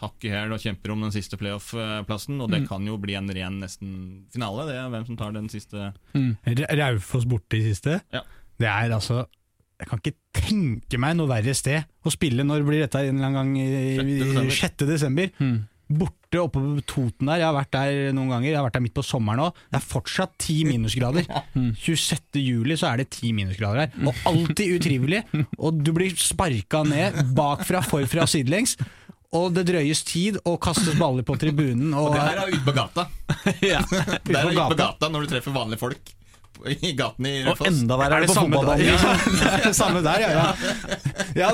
[0.00, 2.38] hakk i hæl og kjemper om den siste playoff-plassen.
[2.42, 3.92] Og det kan jo bli en ren nesten
[4.34, 5.90] finale, det er hvem som tar den siste.
[6.14, 6.36] Mm.
[6.82, 7.98] Raufoss borte i siste.
[8.14, 8.24] Ja.
[8.62, 9.24] Det er altså
[9.80, 12.44] Jeg kan ikke tenke meg noe verre sted å spille.
[12.46, 14.60] Når blir dette en eller annen gang i, i 6.
[14.60, 14.84] 6.
[14.86, 15.32] desember?
[15.42, 15.64] Mm.
[15.98, 17.42] Borte oppe på Toten der.
[17.42, 18.48] Jeg har vært der noen ganger.
[18.50, 19.58] Jeg har vært der midt på sommeren òg.
[19.72, 21.26] Det er fortsatt ti minusgrader.
[21.56, 22.40] 26.
[22.40, 24.08] juli så er det ti minusgrader her.
[24.08, 25.22] Og alltid utrivelig.
[25.58, 28.76] Og du blir sparka ned bakfra, forfra, sidelengs.
[29.32, 31.94] Og det drøyes tid, og kastes baller på tribunen.
[31.96, 33.06] Og, Det her er ute på gata.
[33.72, 33.80] ja.
[33.88, 34.76] Det er på ute på gata.
[34.82, 36.12] gata når du treffer vanlige folk
[36.70, 38.86] i gaten i Og enda verre er Er det det på samme fotballbanen.
[38.86, 40.30] Ja, det er samme der, ja.
[40.36, 40.46] ja.
[41.36, 41.50] ja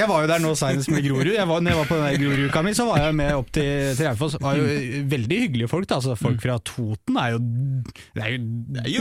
[0.00, 1.32] jeg var jo der nå senest med Grorud.
[1.34, 3.70] Jeg var, når jeg var på den Grorud-uka mi, så var jeg med opp til,
[3.98, 4.36] til Raufoss.
[4.36, 5.88] Det var jo veldig hyggelige folk.
[5.90, 6.00] Da.
[6.00, 7.40] Altså, folk fra Toten er jo
[8.16, 8.40] Det er jo,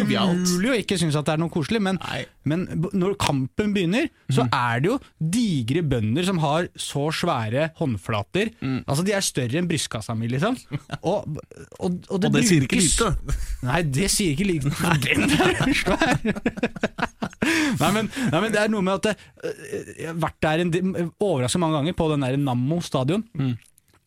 [0.08, 2.00] Det er umulig å ikke synes at det er noe koselig, men,
[2.50, 8.54] men når kampen begynner, så er det jo digre bønder som har så svære håndflater.
[8.86, 10.58] Altså De er større enn brystkassa mi, liksom.
[11.10, 11.38] Og,
[11.80, 13.10] og, og det, Og det sier ikke lite.
[13.66, 14.70] Nei, det sier ikke lite.
[15.80, 16.20] Svær!
[17.80, 19.56] nei, men, nei, men det er noe med at øh,
[19.98, 20.64] Jeg har vært der
[21.24, 23.24] overraska mange ganger, på den der Nammo stadion.
[23.38, 23.56] Mm.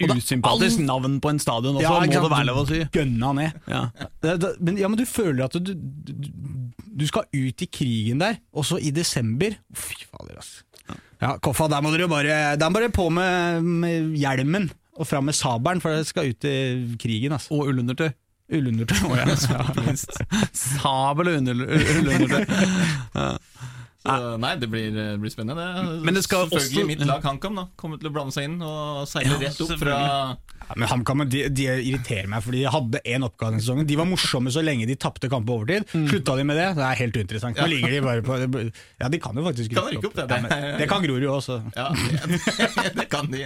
[0.03, 2.81] Usympatisk all- navn på en stadion også, Ja, må det være lov å si.
[2.95, 3.61] Gønna ned.
[3.71, 3.85] Ja.
[4.59, 6.13] Men, ja, men du føler at du, du,
[7.03, 10.67] du skal ut i krigen der, og så i desember Fy fader, altså.
[11.23, 15.29] Ja, Koffa, der må dere bare, der må dere på med, med hjelmen og fram
[15.31, 16.57] med sabelen, for dere skal ut i
[17.01, 17.33] krigen.
[17.37, 17.55] Altså.
[17.55, 18.11] Og ullundertøy.
[18.53, 18.99] Ullundertøy.
[19.09, 19.27] å ja.
[19.87, 20.19] minst.
[20.53, 22.45] Sabel og ullundertøy.
[23.17, 23.31] Ja.
[24.03, 25.63] Så, nei, det blir, det blir spennende.
[25.63, 26.01] Det.
[26.03, 29.05] Men det skal Selvfølgelig også- mitt lag HamKam kommer til å blande seg inn og
[29.07, 29.99] seile Ja, rett opp fra
[30.69, 33.89] Ja, men HamKam de, de irriterer meg, fordi de hadde én oppgave denne sesongen.
[33.89, 35.87] De var morsomme så lenge de tapte kamp på overtid.
[35.91, 37.59] Slutta de med det, det er helt uinteressant.
[37.59, 38.39] Nå ligger de bare på
[39.03, 40.27] Ja, de kan jo faktisk Kan rykke opp, det.
[40.29, 41.59] Ja, men, det kan Grorud også.
[41.77, 43.45] Ja, det, det kan de.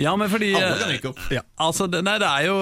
[0.00, 1.22] Ja, men fordi Alle kan rykke opp.
[1.68, 2.56] Altså, det, nei, det er jo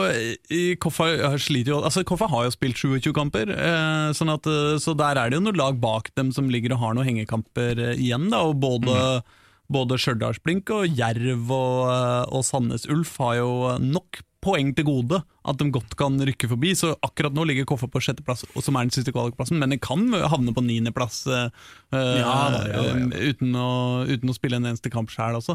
[0.52, 1.08] i Koffa
[1.40, 5.18] sliter jo Altså, Koffa har jo spilt 27 kamper, eh, sånn at, eh, så der
[5.20, 8.28] er det jo noen lag bak dem som ligger og har noen hengekamper eh, igjen.
[8.32, 9.22] Da, og både,
[9.70, 15.20] både Stjørdalsblink og Jerv og, eh, og Sandnes Ulf har jo nok poeng til gode
[15.46, 16.72] at de godt kan rykke forbi.
[16.75, 20.03] Så akkurat nå ligger Koffa på sjetteplass, som er den siste kvalikplassen, men den kan
[20.11, 21.46] havne på niendeplass eh,
[21.94, 23.31] Ja, ja, ja, ja.
[23.31, 25.55] uten, å, uten å spille en eneste kamp sjøl også.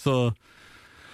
[0.00, 0.14] Så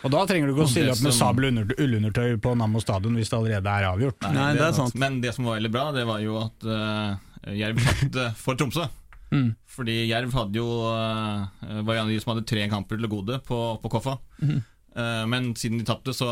[0.05, 2.79] Og da trenger du ikke å stille opp med sabel og under- ullundertøy på Nammo
[2.81, 4.29] stadion hvis det allerede er avgjort.
[4.31, 4.95] Nei, det er sant.
[4.95, 7.19] Men det som var veldig bra, det var jo at uh,
[7.51, 8.87] Jerv tapte for Tromsø.
[9.33, 9.53] Mm.
[9.69, 13.39] Fordi Jerv hadde jo eh, var en av de som hadde tre kamper til gode
[13.47, 14.19] på, på Koffa.
[14.43, 14.59] Mm.
[15.31, 16.27] Men siden de tapte, så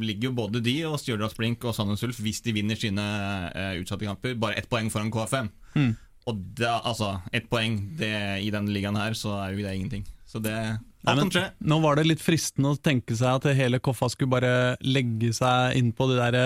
[0.00, 3.02] ligger jo både de og Stjørdalsblink og Sandnes Ulf, hvis de vinner sine
[3.50, 5.50] eh, utsatte kamper, bare ett poeng foran KFM.
[5.74, 5.90] Mm.
[6.30, 10.06] Og da, altså, ett poeng det, i denne ligaen her, så er jo det ingenting.
[10.24, 10.56] Så det
[11.06, 11.30] Nei, men.
[11.62, 15.76] Nå var det litt fristende å tenke seg at hele Koffa skulle bare legge seg
[15.78, 16.38] inn på de der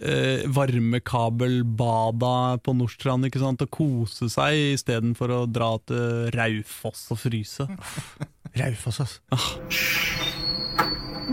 [0.00, 3.62] eh, varmekabelbada på Nordstrand ikke sant?
[3.64, 7.64] og kose seg istedenfor å dra til Raufoss og fryse.
[8.60, 9.20] Raufoss, altså.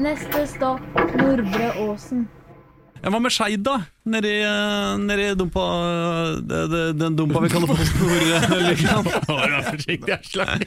[0.02, 0.84] Neste stopp
[1.19, 2.21] Nordre Åsen.
[3.02, 3.76] Ja, Hva med Skeid, da?
[4.03, 5.61] Nedi, eh, nedi dumpa
[6.41, 9.05] det, det, Den dumpa vi kaller Post Nord-ligaen.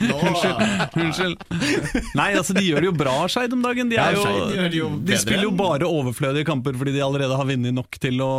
[0.07, 0.19] Nå,
[1.03, 1.43] Unnskyld.
[2.15, 3.91] Nei, altså de gjør det jo bra, Skeid om dagen.
[3.91, 4.23] De, er jo,
[4.71, 8.31] jo de spiller jo bare overflødige kamper fordi de allerede har vunnet nok til å,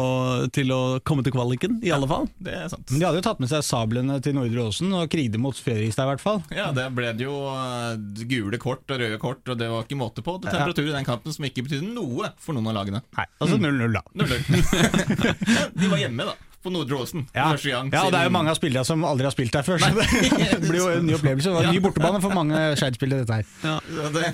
[0.56, 2.30] til å komme til kvaliken, i alle fall.
[2.40, 2.88] det er sant.
[2.94, 6.08] Men de hadde jo tatt med seg sablene til Nordre Åsen og krigde mot Fredrikstad
[6.08, 6.40] i hvert fall.
[6.56, 8.00] Ja, der ble det jo eh,
[8.32, 10.40] gule kort og røde kort, og det var ikke måte på.
[10.40, 13.04] Det temperatur i den kampen som ikke betydde noe for noen av lagene.
[13.20, 14.06] Nei, altså 0-0 da.
[14.24, 14.84] 0-0.
[15.80, 16.36] De var hjemme, da.
[16.66, 17.26] på Nordre Åsen.
[17.36, 17.52] Ja.
[17.54, 19.66] Første gang ja, og det er jo mange av spillerne som aldri har spilt der
[19.68, 19.92] før, så
[20.62, 21.52] det blir jo en ny opplevelse.
[21.52, 23.52] Det var en ny bortebane for mange Skeid-spillere, dette her.
[23.66, 24.32] Ja, det,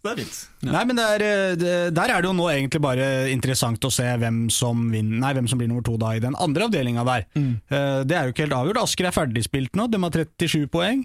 [0.00, 0.36] det er fint.
[0.70, 3.90] Nei, men det er, eh, det, Der er det jo nå egentlig bare interessant å
[3.92, 7.04] se hvem som, vinner, nei, hvem som blir nummer to da i den andre avdelinga
[7.10, 7.26] der.
[7.36, 8.80] Eh, Det er jo ikke helt avgjort.
[8.86, 11.02] Asker er ferdigspilt nå, de har 37 poeng.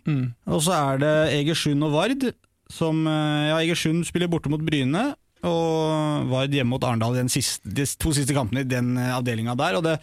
[0.48, 2.30] Og så er det Egersund og Vard
[2.72, 5.10] som eh, Ja, Egersund spiller borte mot Bryne.
[5.50, 9.80] Og Vard hjemme mot Arendal de to siste kampene i den avdelinga der.
[9.80, 9.98] Og det,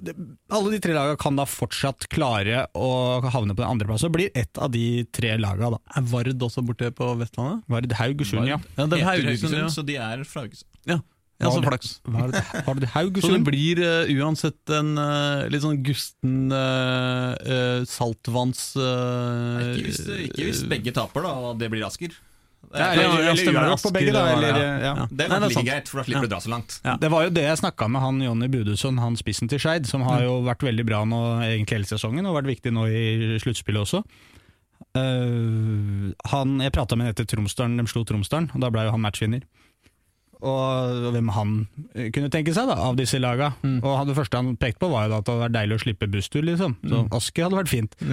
[0.00, 0.14] det,
[0.48, 2.90] alle de tre lagene kan da fortsatt klare å
[3.28, 4.04] havne på den andreplass.
[4.08, 5.80] Og blir ett av de tre lagene, da.
[6.00, 7.64] Er Vard også borte på Vestlandet?
[7.70, 8.60] Vard Haugesund, ja.
[8.78, 9.70] Ja, det er Haugesund, ja.
[9.72, 10.70] så de er fra Haugesund.
[10.88, 10.98] Ja,
[11.42, 11.92] ja så Var flaks.
[12.04, 18.64] Vard, Vard Så det blir uh, uansett en uh, litt sånn gusten uh, saltvanns...
[18.80, 22.16] eh, Ikke hvis, ikke hvis begge taper, da, det blir Asker.
[22.70, 22.90] Ja,
[25.10, 26.76] Det, er like greit, for da slipper du å dra så langt.
[27.02, 30.04] Det var jo det jeg snakka med han Jonny Budusson, han spissen til Skeid, som
[30.06, 33.82] har jo vært veldig bra nå egentlig hele sesongen, og vært viktig nå i sluttspillet
[33.82, 34.04] også.
[34.96, 38.94] Uh, han, jeg prata med ham etter Tromsdalen, de slo Tromsdalen, og da ble jo
[38.94, 39.42] han matchvinner.
[40.42, 41.54] Og hvem han
[41.94, 43.52] eh, kunne tenke seg da, av disse laga.
[43.62, 45.82] Og det første han pekte på, var jo da at det hadde vært deilig å
[45.84, 46.76] slippe busstur, liksom.
[46.88, 47.96] Så Asker hadde vært fint.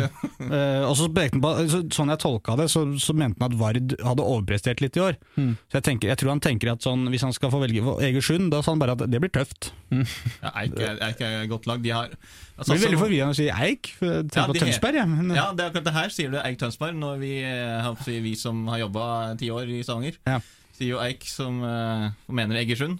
[0.47, 3.51] Eh, og så pekte han på, så, Sånn jeg tolka det, så, så mente han
[3.51, 5.17] at Vard hadde overprestert litt i år.
[5.35, 8.47] Så jeg, tenker, jeg tror han tenker at sånn, hvis han skal få velge Egersund,
[8.53, 9.71] da sa han bare at det blir tøft.
[10.43, 11.81] Ja, Eik, er- Eik er et godt lag.
[11.83, 12.17] De har Det
[12.57, 13.91] altså, blir veldig forvirrende å si Eik.
[13.99, 15.09] Tenk Ja, på Tønsberg, jeg.
[15.11, 18.35] Men, Ja, det er akkurat det her sier du Eik Tønsberg, når vi, eh, vi
[18.39, 19.07] som har jobba
[19.41, 20.39] ti år i Stavanger, Ja.
[20.85, 22.99] Jo Eik som uh, mener Egersund.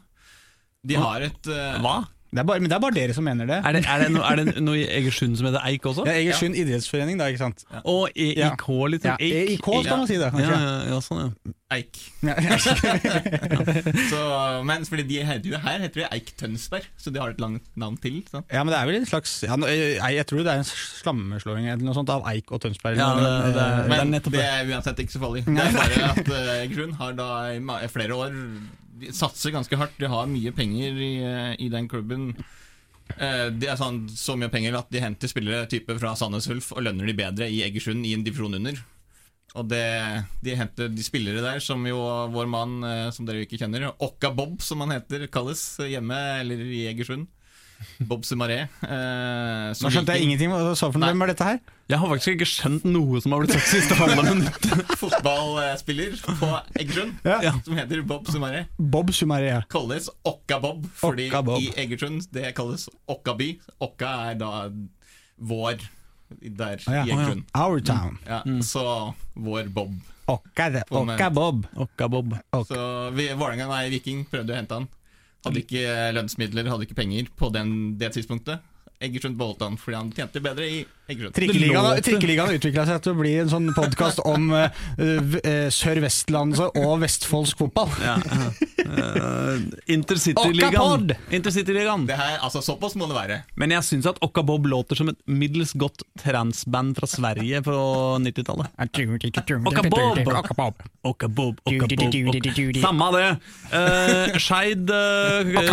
[0.88, 1.98] De har et uh, Hva?
[2.32, 3.58] Det er bare, men det er bare dere som mener det.
[3.64, 6.04] Er det, er det, no, er det noe i Egersund som heter Eik også?
[6.10, 7.64] Ja, Egersund idrettsforening, da, ikke sant?
[7.88, 8.52] Og EIK, Ja.
[8.92, 9.14] liksom?
[9.14, 11.54] Ja, EIK skal man si det, Ja, ja, ja, sånn, ja.
[11.78, 11.98] Eik.
[12.28, 12.36] Ja.
[14.10, 14.20] Så,
[14.68, 17.64] men fordi de heter jo her heter de Eik Tønsberg, så de har et langt
[17.80, 18.20] navn til.
[18.32, 18.48] Sant?
[18.54, 21.68] Ja, men det er vel en slags ja, jeg, jeg tror det er en slammeslåing
[21.72, 23.00] eller noe sånt av Eik og Tønsberg.
[23.00, 24.44] Ja, det- det- det Men det det.
[24.44, 25.46] er uansett ikke så farlig.
[25.58, 28.32] Det er bare at eh, Egersund har da i flere år
[29.00, 29.98] De satser ganske hardt.
[30.02, 32.32] De har mye penger i, eh, i den klubben.
[33.16, 36.74] Uh, Det er sånn, så mye penger at de henter spillere type fra Sandnes Ulf
[36.76, 38.82] og lønner de bedre i Egersund i en divisjon under.
[39.56, 39.86] Og det,
[40.44, 42.02] de henter de spillere der, som jo
[42.34, 46.62] vår mann, uh, som dere ikke kjenner, Okka Bob, som han heter, kalles hjemme eller
[46.68, 47.30] i Egersund.
[48.10, 48.64] Bob Sumaré.
[48.84, 50.52] Eh, Nå skjønte jeg ingenting.
[50.54, 51.10] Hva sa for noe?
[51.12, 51.60] Hvem er dette her?
[51.88, 54.68] Jeg har faktisk ikke skjønt noe som har blitt sagt siste halve minutt.
[55.02, 56.50] Fotballspiller på
[56.82, 57.54] Egersund, Ja.
[57.64, 58.66] som heter Bob Sumaré.
[58.78, 59.54] Bob Sumaré.
[59.72, 61.62] kalles Okka-Bob, fordi Okka Bob.
[61.62, 63.54] i Egersund det kalles Okkaby.
[63.80, 64.52] Okka er da
[65.40, 65.80] vår
[66.42, 67.04] der ah, ja.
[67.06, 67.46] i Egersund.
[67.56, 68.18] Our Town.
[68.28, 69.94] Ja, Så vår Bob.
[70.28, 71.08] Okka-Bob.
[71.08, 71.66] Okka Bob.
[71.76, 72.34] Okka Bob.
[72.52, 72.68] Ok.
[72.68, 72.82] Så
[73.16, 74.90] Vålerenga, nei, Viking prøvde å hente han.
[75.48, 78.64] Hadde ikke lønnsmidler, hadde ikke penger på den, det tidspunktet.
[79.04, 80.80] Egersund beholdt han fordi han tjente bedre i.
[81.08, 84.68] Trikkeligaen, Trikkeligaen utvikla seg til å bli en sånn podkast om uh,
[85.72, 87.94] Sør-Vestlandet og vestfoldsk fotball.
[88.04, 88.18] Ja.
[88.88, 91.14] Eh, Intercityligaen.
[91.32, 92.06] Intercityligaen.
[92.40, 93.40] Altså Såpass må det være.
[93.60, 97.76] Men jeg syns at Okka Bob låter som et middels godt transband fra Sverige på
[98.24, 98.72] 90-tallet.
[98.80, 100.22] Okka Bob!
[100.24, 100.86] Okka Bob.
[101.08, 103.28] Okka Bob, Okka Bob, Samme av det.
[103.72, 104.92] Uh, Skeid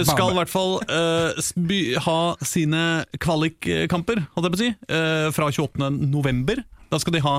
[0.07, 2.83] skal i hvert fall eh, ha sine
[3.23, 5.91] kvalikkamper, holdt jeg på å si, eh, fra 28.
[6.11, 6.63] november.
[6.91, 7.37] Da skal de ha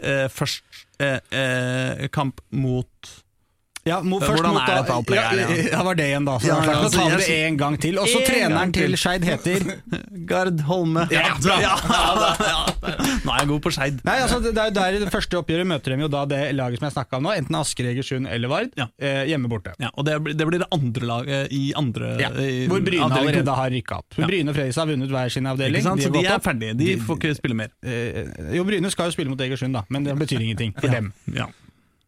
[0.00, 3.12] eh, først eh, eh, kamp mot
[3.86, 5.66] Ja, må, først hvordan mot er da- dette opplegget her, ja, ja?
[5.76, 6.32] ja, var det igjen, da.
[6.42, 7.98] Så Ja, ja, altså, tar vi det en gang til.
[8.02, 8.88] Og så treneren til.
[8.90, 9.66] til Skeid heter
[10.30, 11.04] Gard Holme.
[11.14, 11.56] Ja, bra!
[11.62, 11.74] Ja,
[13.26, 14.00] Nå er jeg god på Skeid.
[14.06, 16.40] Nei, altså det er jo der i det første oppgjøret møter de jo da det
[16.58, 18.86] laget som jeg snakka om nå, enten Asker, Egersund eller Vard, Ja.
[18.98, 19.74] eh, hjemme borte.
[19.82, 23.06] Ja, og det blir, det blir det andre laget i andre Ja, i hvor Bryne
[23.20, 24.18] allerede har rykka opp.
[24.18, 24.26] Ja.
[24.30, 25.78] Bryne og Fredrikstad har vunnet hver sin avdeling.
[25.82, 26.02] Ikke sant?
[26.06, 26.74] Så de er ferdige.
[26.78, 27.70] De får ikke spille mer.
[27.86, 28.24] Eh,
[28.58, 31.12] jo, Bryne skal jo spille mot Egersund, da, men det betyr ingenting for dem.
[31.34, 31.46] Ja.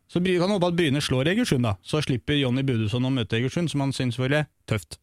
[0.08, 1.74] Så vi kan håpe at Bryne slår Egersund, da.
[1.84, 4.96] Så slipper Jonny Budusson å møte Egersund, som han syns var tøft.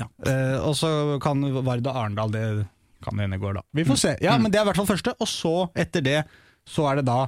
[0.00, 0.08] Ja.
[0.28, 0.88] Eh, og så
[1.24, 2.42] kan Varda Arendal Det
[3.04, 3.62] kan det hende går, da.
[3.76, 4.12] Vi får se.
[4.24, 5.12] Ja, men det er i hvert fall første.
[5.20, 6.18] Og så, etter det,
[6.68, 7.26] så er det da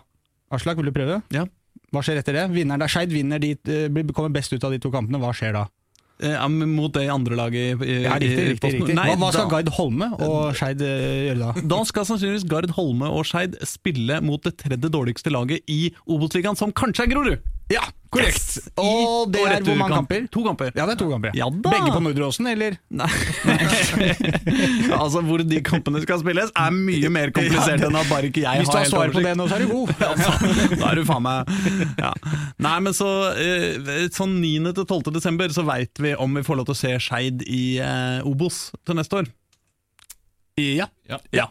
[0.52, 1.20] Aslak, vil du prøve?
[1.34, 1.44] Ja.
[1.92, 2.46] Hva skjer etter det?
[2.54, 5.20] Vinneren der Skeid vinner de, eh, kommer best ut av de to kampene.
[5.20, 5.66] Hva skjer da?
[6.20, 8.80] Eh, ja, mot det andre laget i, Ja, riktig, riktig, posten.
[8.82, 8.94] riktig.
[8.98, 11.66] Nei, Hva, hva skal da- Gard Holme og Skeid eh, gjøre da?
[11.74, 16.56] Da skal sannsynligvis Gard Holme og Skeid spille mot det tredje dårligste laget i Obos-ligaen,
[16.58, 17.38] som kanskje er Grorud!
[17.68, 18.36] Ja, korrekt!
[18.38, 18.68] Yes!
[18.80, 20.22] Og det og er hvor mange kamper?
[20.32, 20.70] To kamper.
[20.72, 21.34] Ja, det er to kamper.
[21.36, 21.72] Ja da.
[21.74, 22.78] Begge på Nordre Åsen, eller?
[22.88, 23.08] Nei.
[25.02, 28.62] altså, hvor de kampene skal spilles, er mye mer komplisert enn at bare ikke jeg
[28.62, 29.92] Hvis du har har svar på det nå, så er du god.
[30.80, 31.52] Da er du faen meg
[32.00, 32.14] ja.
[32.64, 34.72] Nei, men så eh, Sånn 9.
[34.78, 35.12] til 12.
[35.18, 38.68] desember så veit vi om vi får lov til å se Skeid i eh, Obos
[38.88, 39.30] til neste år.
[40.58, 40.88] Ja.
[41.06, 41.50] Ja.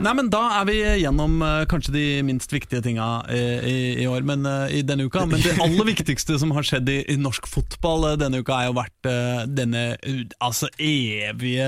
[0.00, 4.06] Nei, men Da er vi gjennom eh, kanskje de minst viktige tinga eh, i, i
[4.08, 5.26] år, men eh, i denne uka.
[5.28, 8.78] Men det aller viktigste som har skjedd i, i norsk fotball denne uka, er jo
[8.78, 9.08] vært
[9.50, 9.82] denne
[10.40, 11.66] altså evige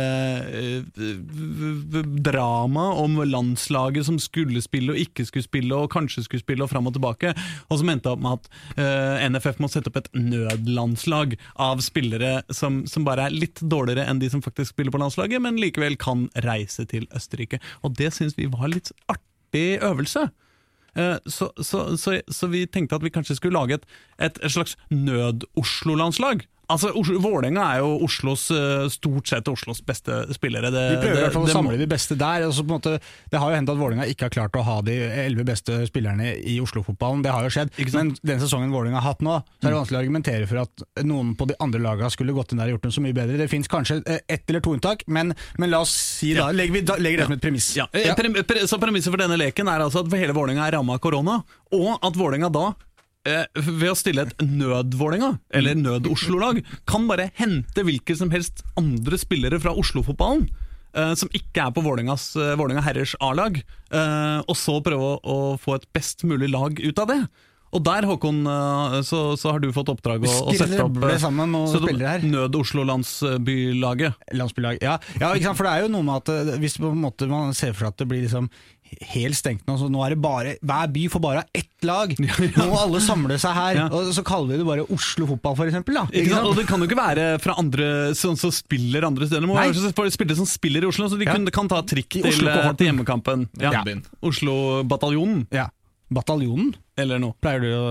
[2.25, 6.73] drama om landslaget som skulle spille og ikke skulle spille, og kanskje skulle spille, og
[6.73, 7.35] fram og tilbake.
[7.69, 12.35] Og som endte opp med at uh, NFF må sette opp et nødlandslag av spillere
[12.53, 15.99] som, som bare er litt dårligere enn de som faktisk spiller på landslaget, men likevel
[16.01, 17.61] kan reise til Østerrike.
[17.83, 20.29] Og det syns vi var litt artig øvelse.
[20.97, 23.87] Eh, Så, så, så, så vi tenkte at vi kanskje skulle lage et,
[24.19, 26.47] et slags nød-Oslo-landslag.
[26.71, 30.71] Altså, Vålerenga er jo Oslos, eh, stort sett Oslos beste spillere.
[30.73, 32.47] Det, de prøver i hvert fall å samle de beste der.
[32.47, 32.95] Altså, måte,
[33.33, 34.95] det har jo hendt at Vålerenga ikke har klart å ha de
[35.27, 37.25] elleve beste spillerne i Oslo-fotballen.
[37.27, 37.75] Det har jo skjedd.
[37.93, 40.87] Men den sesongen Vålerenga har hatt nå, så er det vanskelig å argumentere for at
[41.09, 43.41] noen på de andre lagene skulle gått inn der og gjort det så mye bedre.
[43.43, 46.79] Det fins kanskje eh, ett eller to unntak, men, men la oss si da, legger
[46.79, 47.73] vi da, legger det som et premiss.
[47.77, 47.89] Ja.
[47.93, 50.97] eh, Pre pre så Premisset for denne leken er altså at hele Vålerenga er ramma
[50.97, 51.41] av korona,
[51.75, 52.71] og at Vålerenga da
[53.25, 59.61] ved å stille et nød-Vålerenga, eller nød-Oslo-lag, kan bare hente hvilke som helst andre spillere
[59.63, 60.49] fra Oslo-fotballen.
[60.93, 63.55] Uh, som ikke er på Vålerengas, uh, Vålinga herrers A-lag,
[63.95, 67.23] uh, og så prøve å, å få et best mulig lag ut av det.
[67.73, 71.55] Og der, Håkon, uh, så, så har du fått oppdrag å, å sette opp sammen
[71.57, 72.27] opp spillere her.
[72.29, 74.27] Nød-Oslo-landsbylaget.
[74.37, 74.83] Landsbylag.
[74.85, 77.95] Ja, ja for det er jo noe med at eh, hvis man ser for seg
[77.95, 78.51] at det blir liksom
[79.13, 82.13] helt stengt nå, så nå er det bare Hver by får bare ha ett lag!
[82.57, 83.79] Nå må alle samle seg her!
[83.81, 83.87] Ja.
[83.91, 85.97] Og så kaller vi det bare Oslo fotball, for eksempel.
[85.99, 86.05] Da.
[86.13, 86.47] Ikke sant?
[86.51, 89.43] Og det kan jo ikke være fra andre som, som spiller andre steder.
[89.43, 91.35] Det må være for spillere som spiller i Oslo, så de Ja.
[91.35, 92.79] kun, kan ta trikk I til, Oslo-kohorten.
[92.79, 93.47] til hjemmekampen.
[93.63, 93.73] Ja.
[93.81, 93.97] Ja.
[94.23, 95.69] Oslo-bataljonen, Ja.
[96.13, 96.75] Bataljonen?
[96.99, 97.35] eller noe.
[97.41, 97.85] Pleier du å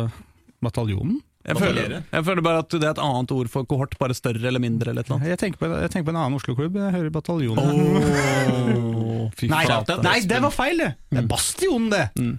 [0.61, 1.19] Bataljonen?
[1.41, 4.45] Jeg føler, jeg føler bare at det er et annet ord for kohort, bare større
[4.47, 4.91] eller mindre.
[4.93, 5.07] eller.
[5.25, 6.75] Jeg tenker på, jeg tenker på en annen Oslo-klubb.
[6.77, 7.57] Jeg hører Bataljonen.
[7.57, 9.63] Oh, Nei,
[10.05, 10.91] nei, det var feil, det!
[11.09, 12.03] Det er Bastionen, det!
[12.19, 12.35] Mm.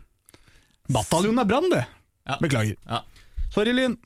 [0.92, 1.82] Bataljonen er Brann, det.
[2.28, 2.36] Ja.
[2.42, 2.76] Beklager.
[2.86, 3.00] Ja.
[3.54, 3.96] Sorry, Lyn.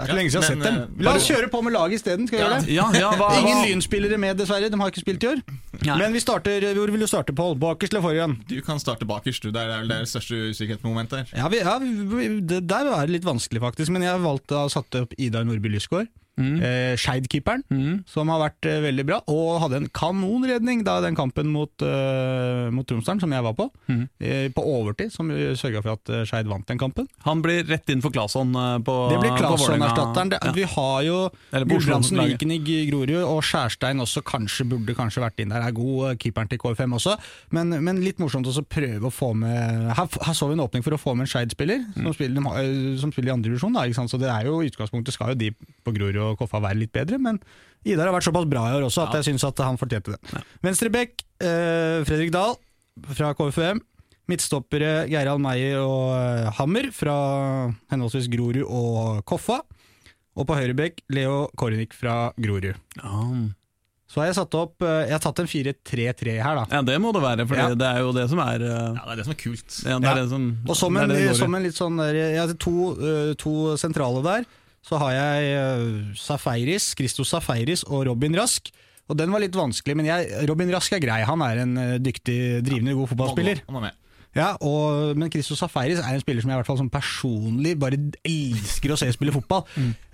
[0.00, 0.98] Det er ikke Ja, lenge siden jeg har sett dem.
[1.00, 2.26] eh, La oss kjøre på med laget isteden.
[2.26, 2.48] Skal vi Ja.
[2.48, 2.74] gjøre det?
[2.74, 4.70] Ja, ja, hva, Ingen Lynspillere med, dessverre.
[4.70, 5.42] De har ikke spilt i år.
[5.84, 5.96] Nei.
[5.98, 7.54] Men vi starter, hvor vil du starte, Pål?
[7.58, 8.38] Bakerst eller foran?
[8.48, 9.42] Du kan starte bakerst.
[9.42, 9.50] du.
[9.50, 11.38] Det er vel det største usikkerhetsmomentet her.
[11.40, 13.90] Ja, vi, ja vi, det der var det litt vanskelig, faktisk.
[13.90, 16.08] Men jeg valgte å satte opp Idar Nordby Lysgård.
[16.40, 16.56] Mm.
[16.64, 18.02] Eh, Skeid-keeperen, Mm.
[18.08, 19.18] som har vært eh, veldig bra.
[19.28, 23.68] Og hadde en kanonredning da den kampen mot, eh, mot Tromsdalen, som jeg var på.
[23.88, 24.08] Mm.
[24.20, 27.06] Eh, på overtid, som sørga for at uh, Skeid vant den kampen.
[27.26, 29.36] Han blir rett inn for Claesson eh, på Det blir.
[29.40, 30.32] Claesson-erstatteren.
[30.40, 30.52] Ja.
[30.56, 31.18] Vi har jo
[31.52, 32.58] Gulbrandsen, Viken i
[32.90, 35.66] Grorud, og Skjærstein også kanskje burde kanskje vært inn der.
[35.68, 37.16] Er god eh, keeperen til KFM også,
[37.56, 40.84] men, men litt morsomt også prøve å få med Her, her så vi en åpning
[40.86, 42.06] for å få med en Skeid-spiller, Mm.
[42.14, 43.72] som, eh, som spiller i andre divisjon.
[43.74, 44.10] da, ikke sant?
[44.12, 45.50] Så det er jo i utgangspunktet skal jo de
[45.84, 47.38] på Grorud og Koffa være litt bedre, men
[47.84, 49.20] Idar har vært såpass bra i år også at Ja.
[49.22, 50.42] jeg syns at han fortjente det.
[50.62, 52.56] Venstrebekk, eh, Fredrik Dahl
[53.16, 53.80] fra KFUM.
[54.30, 57.14] Midtstoppere Geirald Meyer og eh, Hammer fra
[57.90, 59.60] henholdsvis Grorud og Koffa.
[60.38, 62.76] Og på høyrebekk Leo Kornik fra Grorud.
[63.00, 63.24] Ja.
[64.10, 66.64] Så har jeg satt opp eh, Jeg har tatt en 4-3-3 her, da.
[66.70, 67.68] ja, det må det være, for Ja.
[67.74, 69.76] det er jo det som er eh, Ja, Det er det som er kult.
[69.86, 70.12] ja, det Ja.
[70.14, 72.54] er det som, Og som det er en, som en litt sånn der, Jeg har
[72.54, 74.46] to, to sentrale der.
[74.86, 78.70] Så har jeg uh, Safaris, Christos Safaris og Robin Rask.
[79.10, 81.18] Og den var litt vanskelig, men jeg, Robin Rask er grei.
[81.26, 83.64] Han er en eh, dyktig, drivende god fotballspiller.
[83.66, 83.96] Han var med.
[84.36, 87.72] Ja, og, Men Christo Safaris er en spiller som jeg i hvert fall som personlig
[87.80, 89.64] bare elsker å se spille fotball.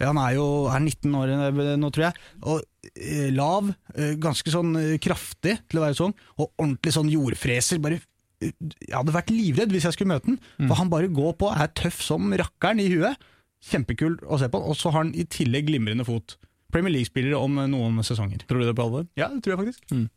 [0.01, 2.25] Han er jo er 19 år eh, nå, tror jeg.
[2.49, 7.13] Og eh, lav, eh, ganske sånn eh, kraftig til å være sånn, og ordentlig sånn
[7.13, 7.83] jordfreser.
[7.85, 8.01] Bare,
[8.41, 11.53] eh, jeg hadde vært livredd hvis jeg skulle møte den, for han bare går på,
[11.53, 13.29] er tøff som rakkeren i huet.
[13.67, 16.37] Kjempekul å se på, og så har han i tillegg glimrende fot.
[16.73, 18.45] Premier League-spillere om eh, noen sesonger.
[18.47, 19.07] Tror du det på alvor?
[19.19, 19.91] Ja, det tror jeg faktisk.
[19.95, 20.09] Mm.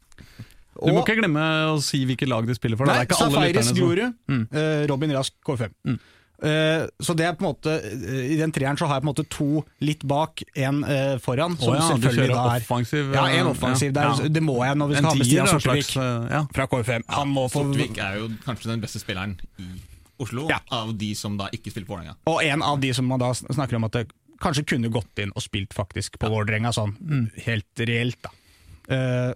[0.80, 1.42] Du må ikke glemme
[1.74, 2.88] å si hvilket lag de spiller for.
[2.88, 4.48] Nei, det er ikke alle Safaris som- Grorud, Mm.
[4.54, 5.74] eh, Robin Rask K5.
[5.86, 6.00] Mm.
[6.42, 7.74] Eh, så det er på en måte
[8.32, 10.78] I den treeren så har jeg på en måte to litt bak, én
[11.20, 11.58] foran.
[11.60, 13.92] Som oh, ja, selvfølgelig da er offensiv Ja, en offensiv.
[13.94, 14.16] ja.
[14.16, 15.96] Der, Det må jeg når vi En skal ha med Stian Sortevik
[16.32, 16.46] ja.
[16.54, 17.04] fra KFM.
[17.10, 19.68] Han må få Sortvik er jo kanskje den beste spilleren i
[20.20, 20.60] Oslo, Ja.
[20.72, 22.16] av de som da ikke spilte på Vålerenga.
[22.28, 24.08] Og en av de som man da snakker om at det
[24.40, 27.32] kanskje kunne gått inn og spilt faktisk på Vålerenga, sånn Mm.
[27.46, 28.30] helt reelt, da.
[28.90, 29.34] Uh,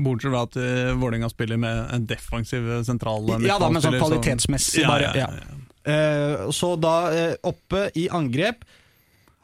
[0.00, 3.98] Bortsett fra at uh, Vålerenga spiller med en defensiv eh, sentral ja da, men sånn
[3.98, 5.02] kvalitetsmessig, så- bare.
[5.02, 5.92] ja, Ja, ja, ja.
[5.92, 8.62] Eh, så da uh, oppe i angrep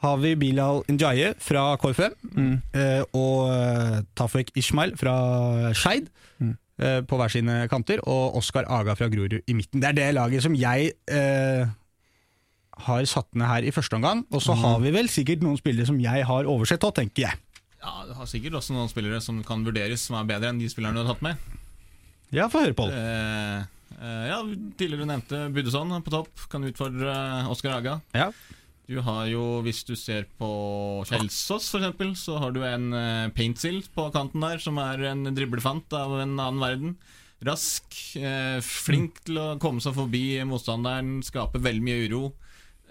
[0.01, 2.61] har vi Bilal Njaye fra KFM Mm.
[3.13, 6.57] og Tafek Ishmael fra Skeid Mm.
[6.81, 9.81] Eh, på hver sine kanter, og Oskar Aga fra Grorud i midten.
[9.83, 11.65] Det er det laget som jeg eh,
[12.85, 14.25] har satt ned her i første omgang.
[14.31, 17.41] Og så har vi vel sikkert noen spillere som jeg har oversett òg, tenker jeg.
[17.85, 20.69] Ja, Du har sikkert også noen spillere som kan vurderes som er bedre enn de
[20.71, 21.61] spillerne du har tatt med.
[22.33, 22.91] Ja, få høre, Pål.
[22.91, 23.59] Eh,
[23.99, 24.39] eh, ja,
[24.79, 26.47] Tidligere nevnte Buddeson på topp.
[26.51, 27.99] Kan utfordre eh, Oskar Aga.
[28.17, 28.31] Ja.
[28.85, 30.47] Du har jo, hvis du ser på
[31.09, 35.93] Kjelsås eksempel, så har du en uh, Paintsil på kanten der, som er en driblefant
[35.97, 36.97] av en annen verden.
[37.45, 42.21] Rask, eh, flink til å komme seg forbi motstanderen, skape veldig mye uro.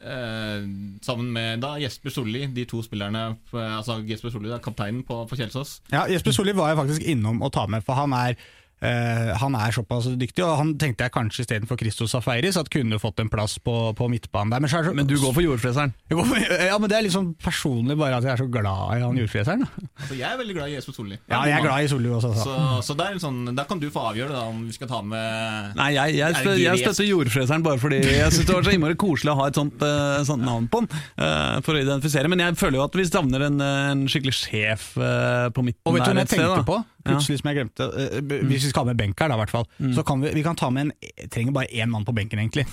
[0.04, 0.66] Eh,
[1.02, 5.22] sammen med da Jesper Solli, de to spillerne på- Altså Jesper Solli er kapteinen på,
[5.26, 5.80] på Kjelsås.
[5.90, 8.36] Ja, Jesper Solli var jeg faktisk innom å ta med, for han er,
[8.82, 10.42] eh, han er såpass dyktig.
[10.44, 14.08] Og han tenkte jeg kanskje istedenfor Christos Safaris at kunne fått en plass på, på
[14.12, 14.60] midtbanen der.
[14.64, 15.94] Men, så er så, Men du går for jordfreseren?
[16.10, 19.00] Går for- Ja, men det er sånn personlig bare at jeg er så glad i
[19.04, 19.64] han jordfreseren.
[19.66, 19.86] da.
[20.00, 21.18] Altså Jeg er veldig glad i Jesper Solli.
[21.30, 22.32] Ja, jeg er glad i Solli også.
[22.34, 22.58] Så, Så.
[22.88, 25.02] så det er en sånn, der kan du få avgjøre da om vi skal ta
[25.04, 28.74] med Nei, jeg, jeg, stø, jeg støtter jordfreseren bare fordi jeg syns det var så
[28.74, 30.90] innmari koselig å ha et sånt, uh, sånt navn på den.
[31.20, 32.30] uh, for å identifisere.
[32.30, 35.86] Men jeg føler jo at vi savner en, eh, en skikkelig sjef eh, på midten
[35.86, 36.78] Og vet du hva jeg tenkte på?
[37.04, 39.52] Plutselig som jeg glemte Uh, Hvis vi skal ha med benk her, da, i hvert
[39.52, 42.40] fall, så kan vi, vi kan ta med en Trenger bare én mann på benken,
[42.40, 42.64] egentlig.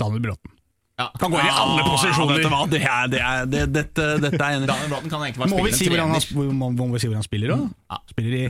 [0.00, 0.53] Daniel Bråten.
[0.94, 1.08] Ja.
[1.18, 2.38] Kan gå inn i alle posisjoner.
[2.44, 2.58] Ja.
[2.70, 5.64] Det er, det er, det, dette, dette er en Daniel Bråten kan egentlig være Må
[5.66, 7.56] vi, spiller si hvor han, må, må vi si hvor han spiller da?
[7.90, 7.98] Ja.
[8.12, 8.42] Spiller i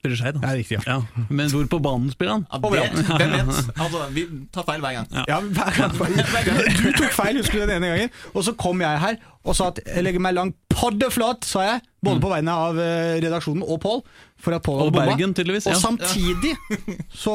[0.00, 0.80] spiller skeid, Ja, riktig.
[0.82, 0.96] Ja.
[0.98, 1.26] Ja.
[1.30, 2.46] Men hvor på banen spiller han?
[2.50, 3.70] Ja, det, hvem vet?
[3.84, 5.14] Altså, vi tar feil hver gang.
[5.30, 6.58] Ja, hver gang.
[6.80, 8.18] Du tok feil, husker du den ene gangen.
[8.34, 11.86] Og så kom jeg her og sa at jeg legger meg langt poddeflat, sa jeg.
[12.02, 14.02] Både på vegne av eh, redaksjonen og Pål.
[14.42, 15.14] For at Pål Og hadde bomma.
[15.14, 15.66] Bergen, tydeligvis.
[15.70, 16.54] Og samtidig
[17.14, 17.34] så,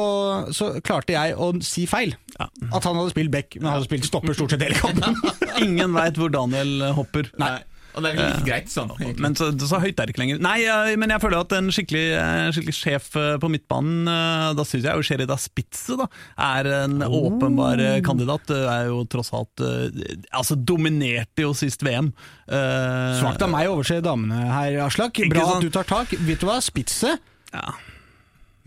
[0.52, 2.12] så klarte jeg å si feil.
[2.38, 5.18] At han hadde spilt back, men han hadde spilt stopper stort sett hele kampen.
[5.66, 7.30] Ingen veit hvor Daniel hopper.
[7.40, 7.56] Nei.
[7.98, 8.90] Og det er litt greit sånn.
[8.94, 9.22] egentlig.
[9.24, 10.38] Men så, så høyt er det ikke lenger.
[10.44, 10.58] Nei,
[11.00, 14.86] men jeg føler at en skikkelig, eh, skikkelig sjef eh, på midtbanen, eh, da syns
[14.86, 16.06] jeg jo Sherida Spitze da,
[16.50, 18.46] er en åpenbar eh, kandidat.
[18.52, 22.12] Det er jo tross alt Altså, dominerte jo sist VM.
[22.46, 25.18] Svakt av meg å overse damene her, Aslak.
[25.32, 26.14] Bra at du tar tak.
[26.28, 27.16] Vet du hva, Spitze.
[27.50, 27.72] Ja.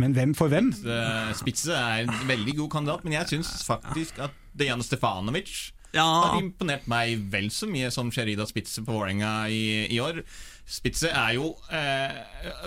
[0.01, 0.71] Men hvem for hvem?
[0.81, 6.05] Eh, Spitze er en veldig god kandidat, men jeg syns faktisk at Dejan Stefanovic Ja.
[6.23, 10.21] har imponert meg vel så mye som Sherida Spitze på Vålerenga i, i år.
[10.71, 12.19] Spitze er jo eh,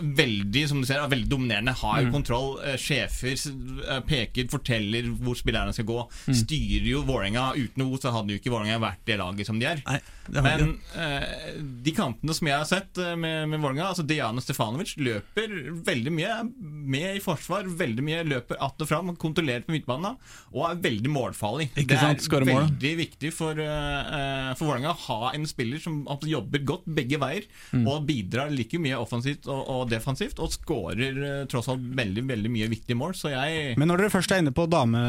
[0.03, 2.51] veldig som du ser, er veldig dominerende, har jo kontroll.
[2.67, 6.01] Eh, sjefer eh, peker, forteller hvor spillerne skal gå.
[6.29, 7.51] Styrer jo Vålerenga.
[7.57, 9.83] Uten henne så hadde jo ikke Vålerenga vært det laget som de er.
[9.87, 10.01] Nei,
[10.45, 14.95] Men eh, de kampene som jeg har sett eh, med, med Vålerenga, altså Diana Stefanovic
[15.01, 15.55] løper
[15.87, 16.35] veldig mye.
[16.43, 16.51] er
[16.95, 18.23] Med i forsvar, veldig mye.
[18.29, 20.17] Løper att og fram, kontrollerer på midtbanen
[20.55, 21.71] og er veldig målfarlig.
[21.75, 22.63] Ikke det sant, er skårer mål.
[22.69, 27.45] veldig viktig for, eh, for Vålerenga å ha en spiller som jobber godt begge veier,
[27.75, 27.84] Mm.
[27.91, 32.53] Og bidrar like mye offensivt og, og defensivt, og skårer eh, tross alt veldig veldig
[32.53, 33.17] mye viktige mål.
[33.19, 35.01] Så jeg Men når dere først er inne på dame,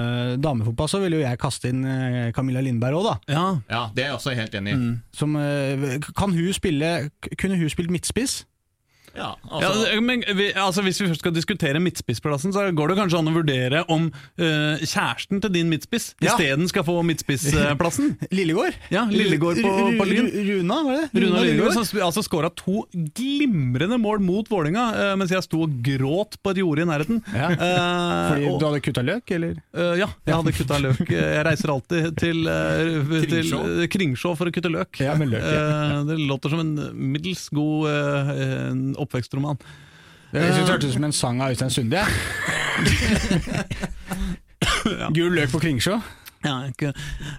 [0.42, 3.16] damefotball, så vil jo jeg kaste inn eh, Camilla Lindberg òg, da.
[3.36, 3.46] Ja.
[3.70, 4.82] Ja, det er jeg også helt enig i.
[4.82, 4.98] Mm.
[5.16, 7.10] Som, eh, kan hun spille
[7.40, 8.44] Kunne hun spilt midtspiss?
[9.16, 12.98] Ja, altså, ja, men vi, altså Hvis vi først skal diskutere midtspissplassen, så går det
[13.00, 16.34] kanskje an å vurdere om eh, kjæresten til din midtspiss Ja.
[16.34, 18.16] isteden skal få midtspissplassen.
[18.36, 18.76] Lillegård?
[18.92, 20.28] Ja, Lillegård på, på Lyn.
[20.50, 21.06] Runa, var det?
[21.14, 21.80] Runa Lillegård Lillegård?
[21.92, 22.84] som altså skåra to
[23.16, 24.86] glimrende mål mot Vålinga
[25.20, 27.22] mens jeg sto og gråt på et jorde i nærheten.
[27.34, 27.50] Ja.
[27.56, 29.56] Uh, Fordi og- du hadde kutta løk, eller?
[29.76, 31.02] Eh, ja, jeg hadde kutta løk.
[31.16, 33.60] Jeg reiser alltid til, uh, til Kringsjå.
[33.84, 35.00] eh, Kringsjå for å kutte løk.
[35.04, 35.64] Ja, med løk, ja.
[36.00, 36.74] Eh, det låter som en
[37.14, 38.32] middels god eh,
[38.70, 39.58] en oppvekstroman.
[40.36, 42.02] Jeg synes det hørtes ut som en sang av Øystein Sunde.
[45.16, 45.96] Gul løk på Kringsjå.
[46.46, 46.92] Ja, ikke,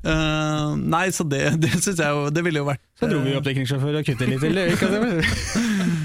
[0.07, 3.35] Uh, nei, så det, det syns jeg jo Det ville jo vært Så dro vi
[3.39, 4.83] opp til Kringsjå for å kutte litt løk.
[4.83, 5.01] altså.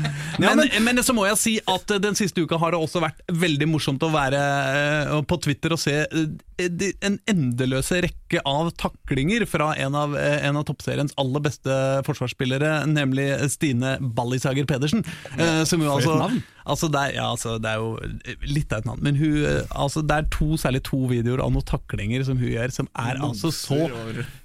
[0.41, 3.00] Ja, men, men så må jeg si at eh, den siste uka har det også
[3.04, 6.28] vært veldig morsomt å være eh, på Twitter og se eh,
[7.06, 11.76] en endeløse rekke av taklinger fra en av, eh, en av toppseriens aller beste
[12.08, 15.04] forsvarsspillere, nemlig Stine Ballisager Pedersen.
[15.38, 16.32] Ja, som jo altså.
[16.62, 19.63] Altså det, er, ja, altså det er jo litt av et navn, men hun, eh,
[19.74, 23.17] altså det er to, særlig to videoer av noen taklinger som hun gjør, som er
[23.22, 23.80] altså så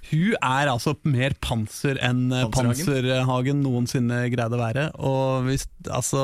[0.07, 3.59] Hun er altså mer panser enn eh, Panserhagen.
[3.61, 4.85] Noensinne greide å være.
[5.03, 6.21] Og hvis, altså,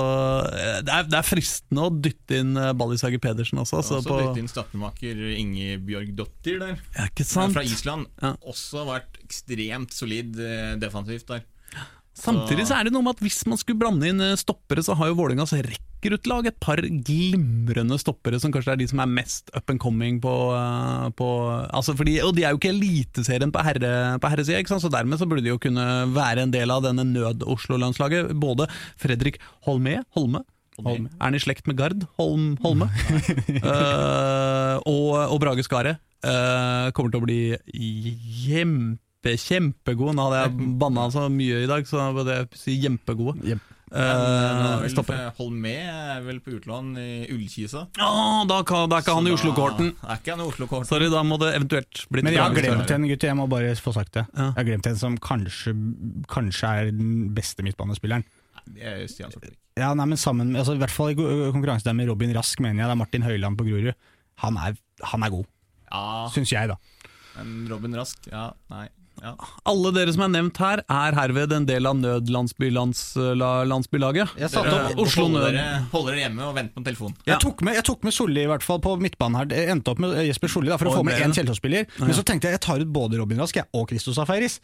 [0.56, 3.76] eh, det, er, det er fristende å dytte inn eh, Ballisager Pedersen også.
[3.76, 6.78] Og Altså, så på, dytte inn stapelmaker Ingebjørg Dottir der.
[6.95, 7.52] ja, ikke sant?
[7.53, 8.09] Fra Island.
[8.21, 8.35] Ja.
[8.49, 11.45] Også vært ekstremt solid eh, defensivt der.
[12.13, 14.93] Samtidig så er det noe med at hvis man skulle blande inn eh, stoppere, så
[14.99, 19.49] har jo Vålerengas rekruttlag et par glimrende stoppere som kanskje er de som er mest
[19.58, 21.29] up and coming på, eh, på
[21.73, 24.85] altså fordi, Og de er jo ikke eliteserien på, herre, på herresida, ikke sant?
[24.85, 28.35] så dermed så burde de jo kunne være en del av denne nød-Oslo-landslaget.
[28.37, 28.69] Både
[29.01, 30.45] Fredrik Holme, Holme
[30.81, 31.10] Holme.
[31.19, 32.87] Er han i slekt med Gard Holm, Holme?
[33.62, 37.40] uh, og, og Brage Skaret eh, kommer til å bli
[38.44, 40.15] kjempe, kjempegod.
[40.15, 43.40] Nå hadde jeg banna så mye i dag, så da burde jeg si kjempegode.
[43.54, 43.69] Yep.
[43.94, 45.19] Uh, stopper.
[45.38, 47.84] Holmé er vel på utlån i Ullkisa.
[47.94, 48.08] Å,
[48.50, 49.92] da, kan, da er ikke han i i Oslo-korten.
[50.90, 53.76] Sorry, da må det eventuelt bli Men jeg har glemt en gutt, jeg må bare
[53.78, 54.26] få sagt det.
[54.34, 54.48] Ja.
[54.48, 55.76] Jeg har glemt en som kanskje,
[56.32, 58.26] kanskje er den beste midtbanespilleren.
[58.80, 59.60] Er Stian Sortevik.
[59.78, 62.82] Ja, nei, men sammen altså, I hvert fall i konkurranse der med Robin Rask, mener
[62.82, 62.88] jeg.
[62.88, 63.94] Det er Martin Høiland på Grorud.
[64.42, 64.78] Han er,
[65.12, 65.46] han er god,
[65.94, 66.77] Ja, syns jeg, da.
[67.37, 68.87] men Robin Rask Ja, nei.
[69.21, 69.35] Ja.
[69.69, 74.33] Alle dere som er nevnt her, er herved en del av nødlandsbylaget.
[74.41, 75.46] Jeg satte opp Oslo Nød.
[75.54, 77.13] dere, holder dere hjemme og venter på en telefon.
[77.23, 77.35] Ja.
[77.35, 79.48] Jeg tok med, jeg tok med Solli i hvert fall på midtbanen her.
[79.54, 81.87] Jeg endte opp med Jesper Solli for å Og få med én Kjelsås-spiller.
[82.02, 84.60] Men så tenkte jeg jeg tar ut både Robin Rask jeg, og Christos Safaris.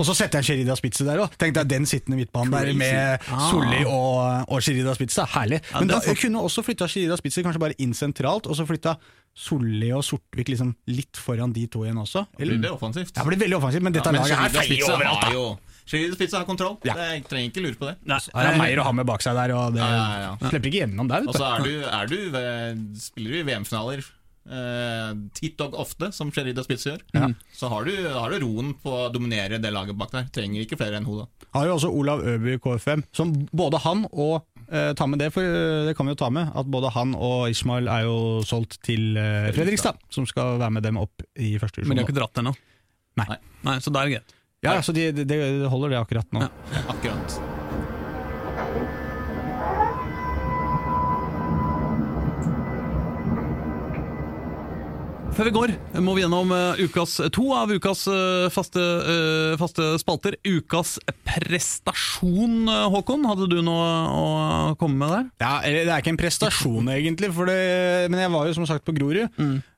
[0.00, 1.34] Og så setter jeg Sherida Spitze der òg.
[1.40, 5.26] Tenkte jeg den sittende midtbanen der med Solli og, og Sherida Spitze.
[5.34, 5.60] Herlig.
[5.76, 8.64] Men det da er kunne også flytta Sherida Spitze kanskje bare inn sentralt, og så
[8.68, 8.96] flytta
[9.36, 12.24] Solli og Sortvik liksom litt foran de to igjen også.
[12.38, 13.12] Blir Eller, det offensivt?
[13.14, 15.26] det blir veldig offensivt, men dette Ja, men laget her feie overalt.
[15.26, 15.34] da.
[15.36, 15.44] jo
[15.90, 16.76] Sherida Spitze har kontroll.
[16.86, 16.94] Ja.
[16.94, 17.96] Det, jeg trenger ikke lure på det.
[18.06, 20.48] Her er Meyer og Hammer bak seg der, og det Ja, ja, ja.
[20.50, 21.26] slipper ikke gjennom der.
[21.26, 24.04] Og så er du, er du ved, spiller du i VM-finaler
[24.50, 27.02] eh, titt og ofte, som Sherida Spitz gjør.
[27.16, 27.28] Ja.
[27.54, 30.28] Så har du, har du roen på å dominere det laget bak der.
[30.34, 31.48] Trenger ikke flere enn hun, da.
[31.56, 35.30] Har jo også Olav Øby i KFM, som både han og eh, ta med det,
[35.34, 35.46] for
[35.88, 39.16] det kan vi jo ta med, at både han og Ismail er jo solgt til
[39.18, 42.42] eh, Fredrikstad, som skal være med dem opp i første Men de har ikke dratt
[42.42, 42.54] ennå.
[43.20, 43.40] Nei.
[43.66, 44.36] Nei, Så da er det greit.
[44.60, 45.40] Ja, så de, de,
[45.72, 46.44] holder det akkurat nå.
[46.44, 46.84] Ja.
[46.92, 47.59] Akkurat.
[55.30, 55.70] Før vi går,
[56.04, 60.34] må vi gjennom eh, ukas, to av ukas eh, faste, eh, faste spalter.
[60.44, 63.24] Ukas prestasjon, eh, Håkon.
[63.30, 64.24] Hadde du noe å
[64.80, 65.28] komme med der?
[65.40, 68.84] Ja, Det er ikke en prestasjon, egentlig, for det, men jeg var jo som sagt
[68.84, 69.30] på Grorud.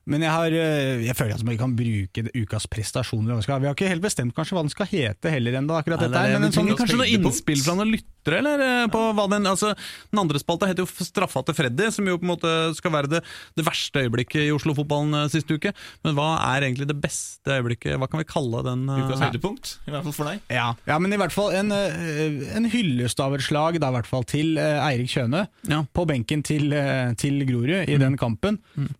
[0.09, 3.37] Men jeg, har, eh, jeg føler at vi kan bruke ukas prestasjoner.
[3.39, 6.23] vi har ikke helt bestemt kanskje hva den skal hete heller ennå, dette det det.
[6.33, 8.63] Men en sånn, kanskje noe innspill fra noen lyttere, eller?
[8.65, 9.71] eh, På hva den, altså,
[10.11, 13.11] den andre spalta heter jo Straffa til Freddy, som jo på en måte skal være
[13.15, 13.21] det,
[13.55, 15.71] det verste øyeblikket i Oslo-fotballen sist siste uke.
[16.03, 17.95] Men hva er egentlig det beste øyeblikket?
[17.99, 18.83] Hva kan vi kalle den?
[18.89, 20.43] eh, Ukas høydepunkt, i hvert fall for deg.
[20.51, 23.97] ja, ja, men i hvert fall en, eh, en hyllest av et slag da, i
[23.97, 25.47] hvert fall, til eh, Eirik Kjøne.
[25.71, 25.83] Ja.
[25.95, 28.59] på benken til, eh, til Grorud i den kampen.
[28.77, 28.91] Eh,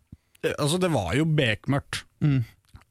[0.43, 2.03] Altså, det var jo bekmørkt.
[2.23, 2.41] Mm.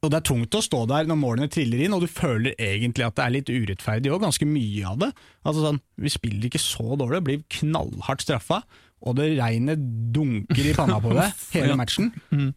[0.03, 3.05] Og det er tungt å stå der når målene triller inn, og du føler egentlig
[3.07, 5.11] at det er litt urettferdig òg, ganske mye av det.
[5.47, 8.63] Altså sånn, Vi spiller ikke så dårlig, blir knallhardt straffa,
[9.03, 9.79] og det regnet
[10.15, 12.11] dunker i panna på deg hele matchen.
[12.35, 12.51] Mm.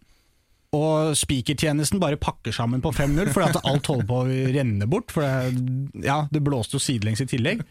[0.77, 5.15] Og spikertjenesten bare pakker sammen på 5-0 fordi at alt holder på å renne bort.
[5.15, 7.63] For det, ja, det blåste jo sidelengs i tillegg.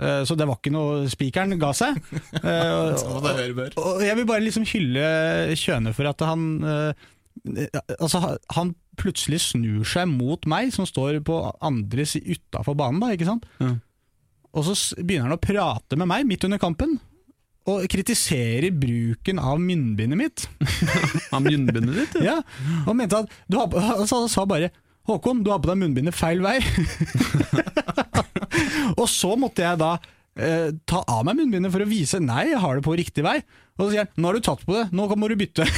[0.00, 1.98] Eh, Så det var ikke noe Spikeren ga seg.
[2.42, 2.96] Eh,
[3.76, 5.04] og jeg vil bare liksom hylle
[5.58, 7.08] Kjøne for at han eh,
[8.00, 8.20] Altså,
[8.56, 13.46] han plutselig snur seg mot meg, som står på andre utafor banen, da, ikke sant?
[13.62, 13.78] Mm.
[14.52, 16.98] Og så begynner han å prate med meg midt under kampen,
[17.64, 20.44] og kritiserer bruken av munnbindet mitt.
[21.34, 22.18] Av munnbindet ditt?
[22.20, 22.36] ja.
[22.42, 24.68] Ja, og mente at du har, altså, Han sa bare
[25.08, 26.60] 'Håkon, du har på deg munnbindet feil vei'.
[29.00, 29.92] og så måtte jeg da
[30.36, 33.38] eh, ta av meg munnbindet for å vise nei, jeg har det på riktig vei.
[33.78, 35.68] Og så sier han 'nå har du tatt på det, nå må du bytte'.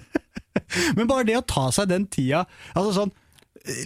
[0.96, 2.44] Men bare det å ta seg den tida
[2.74, 3.14] altså sånn,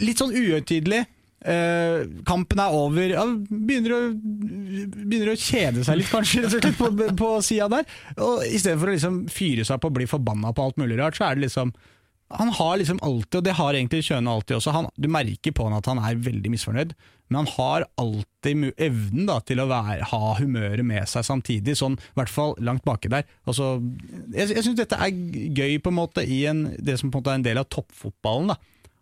[0.05, 1.01] Litt sånn uhøytidelig.
[1.45, 3.11] Eh, kampen er over.
[3.11, 6.89] Ja, begynner, å, begynner å kjede seg litt, kanskje, litt på,
[7.19, 7.89] på sida der.
[8.23, 11.27] Og Istedenfor å liksom fyre seg opp og bli forbanna på alt mulig rart, så
[11.27, 11.75] er det liksom
[12.35, 15.67] Han har liksom alltid, og det har egentlig Kjøne alltid også, han, du merker på
[15.69, 16.95] han at han er veldig misfornøyd,
[17.29, 21.99] men han har alltid evnen da, til å være, ha humøret med seg samtidig, sånn
[22.01, 23.29] i hvert fall langt baki der.
[23.49, 23.77] Altså,
[24.35, 27.23] jeg jeg syns dette er gøy på en måte i en, det som på en
[27.23, 28.55] måte er en del av toppfotballen.
[28.55, 28.61] da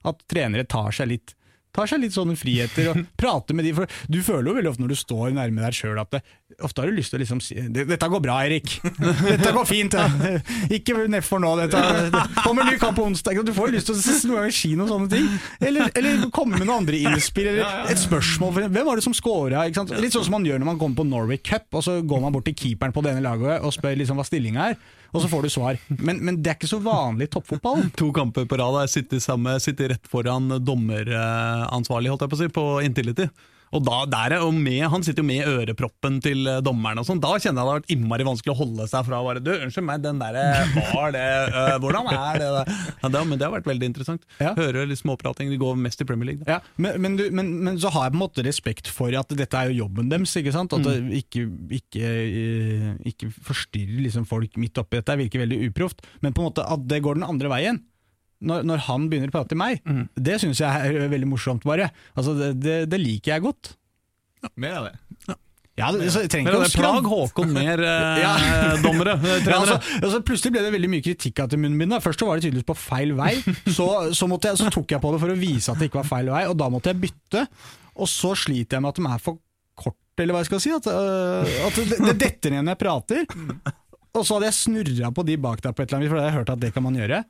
[0.08, 1.34] at trenere tar seg litt
[1.72, 4.84] Tar seg litt sånne friheter og prater med de For du føler jo veldig ofte
[4.84, 6.20] når du står nærme deg sjøl at det,
[6.60, 8.74] ofte har du lyst til å liksom si 'Dette går bra, Erik.
[9.32, 9.96] Dette går fint.
[9.96, 10.36] Ja.
[10.68, 11.54] Ikke nedfor nå.
[11.62, 11.80] Dette,
[12.12, 14.74] det kommer ny kamp på onsdag.' Du får jo lyst til å noen ganger si
[14.76, 15.28] noen sånne ting.
[15.64, 18.68] Eller, eller komme med noen andre innspill, eller et spørsmål.
[18.68, 19.64] Hvem var det som scora?
[19.66, 22.36] Litt sånn som man gjør når man kommer på Norway Cup, og så går man
[22.36, 24.78] bort til keeperen på det ene laget og spør liksom hva stillinga er,
[25.12, 25.78] og så får du svar.
[25.92, 27.90] Men, men det er ikke så vanlig i toppfotballen.
[28.00, 32.42] To kamper på rad jeg sitter, sammen, sittet rett foran dommeransvarlig, holdt jeg på å
[32.42, 33.28] si, på Intility.
[33.72, 37.08] Og da, der er jo med, Han sitter jo med øreproppen til eh, dommeren, og
[37.08, 37.20] sånn.
[37.22, 39.52] Da kjenner jeg det har vært innmari vanskelig å holde seg fra å bare Du,
[39.54, 40.44] unnskyld meg, den derre
[40.92, 42.72] Var det øh, Hvordan er det der?
[43.02, 44.26] Ja, det, men det har vært veldig interessant.
[44.42, 44.52] Ja.
[44.56, 45.50] Høre litt småprating.
[45.50, 46.46] De går mest i Premier League.
[46.48, 49.32] Ja, men, men, du, men, men så har jeg på en måte respekt for at
[49.38, 50.34] dette er jo jobben deres.
[50.38, 50.74] ikke sant?
[50.76, 51.46] At det ikke,
[51.80, 55.10] ikke, eh, ikke forstyrrer liksom folk midt oppi dette.
[55.12, 56.04] Det virker veldig uproft.
[56.22, 57.82] Men på en måte at det går den andre veien.
[58.42, 59.80] Når, når han begynner å prate til meg,
[60.18, 60.68] det syns jeg
[60.98, 61.90] er veldig morsomt, bare.
[62.18, 63.72] Altså, det, det, det liker jeg godt.
[64.42, 65.38] Ja, Mer av det.
[65.80, 67.06] Ja, det, så trenger ikke Plag.
[67.08, 68.32] Håkon mer, eh, Ja.
[68.84, 71.94] dommere, eh, Ja, altså, altså, plutselig ble det veldig mye kritikk av til munnbind.
[71.94, 72.00] da.
[72.04, 73.30] Først så var det tydeligvis på feil vei,
[73.72, 76.02] så, så, måtte jeg, så tok jeg på det for å vise at det ikke
[76.02, 77.46] var feil vei, og da måtte jeg bytte.
[77.96, 79.40] Og så sliter jeg med at de er for
[79.80, 80.74] korte, eller hva jeg skal si.
[80.76, 83.72] At, uh, at det, det detter ned når jeg prater.
[84.12, 86.26] Og så hadde jeg snurra på de bak der, på et eller annet for da
[86.26, 87.22] hadde jeg hørt at det kan man gjøre.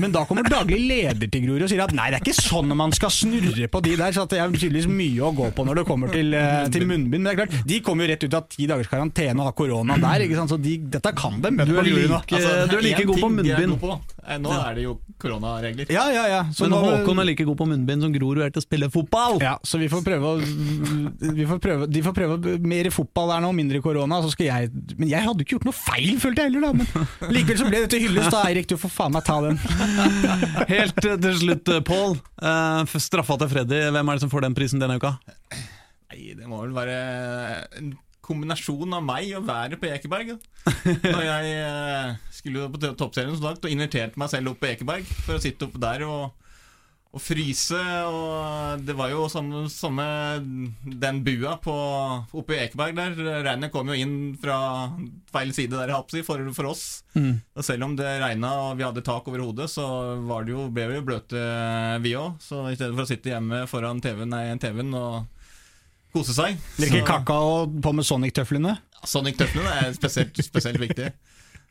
[0.00, 2.72] Men da kommer daglig leder til Grorud og sier at nei, det er ikke sånn
[2.78, 4.14] man skal snurre på de der.
[4.16, 7.20] Så det er tydeligvis mye å gå på når det kommer til, eh, til munnbind.
[7.20, 9.56] Men det er klart, de kommer jo rett ut av ti dagers karantene og har
[9.58, 10.54] korona der, ikke sant?
[10.54, 11.52] så de, dette kan de.
[11.60, 13.76] Du er like, Altså, du er like god på munnbind.
[13.82, 13.98] på,
[14.40, 15.90] Nå er det jo koronaregler.
[15.92, 16.40] Ja, ja, ja.
[16.56, 18.88] Så Men nå- Håkon er like god på munnbind som Grorud er til å spille
[18.92, 19.38] fotball!
[19.44, 23.44] Ja, så vi får prøve å vi får prøve, De får prøve mer fotball der
[23.44, 24.20] nå, mindre korona.
[24.24, 27.06] Så skal jeg Men jeg hadde ikke gjort noe feil, følte jeg heller, da.
[27.20, 28.30] Men likevel så ble det til hyllest.
[28.34, 29.58] Da, Eirik, du får faen meg ta den.
[30.74, 32.16] Helt eh, til slutt, eh, Pål.
[32.40, 35.16] Eh, straffa til Freddy, hvem er det som får den prisen denne uka?
[36.10, 36.96] Nei, det må vel være
[38.30, 40.34] kombinasjon av meg og været på Ekeberg.
[40.34, 40.74] da.
[41.14, 45.08] Når jeg eh, skulle på toppserien som sagt og inviterte meg selv opp på Ekeberg
[45.24, 46.30] for å sitte oppe der og,
[47.10, 47.80] og fryse.
[48.06, 50.06] Og det var jo samme, samme
[50.84, 51.74] den bua på,
[52.42, 53.18] oppe i Ekeberg der.
[53.46, 54.60] Regnet kom jo inn fra
[55.34, 56.84] feil side der, jeg holdt på å si, for, for oss.
[57.58, 59.88] Og selv om det regna og vi hadde tak over hodet, så
[60.28, 61.44] var det jo, ble vi jo bløte,
[62.04, 62.38] vi òg.
[62.44, 65.36] Så i stedet for å sitte hjemme foran TV-en nei, TV-en og
[66.14, 68.76] kose seg Drikke så- kakao på med Sonic-tøflene.
[69.06, 71.10] Sonic-tøflene er spesielt, spesielt viktig.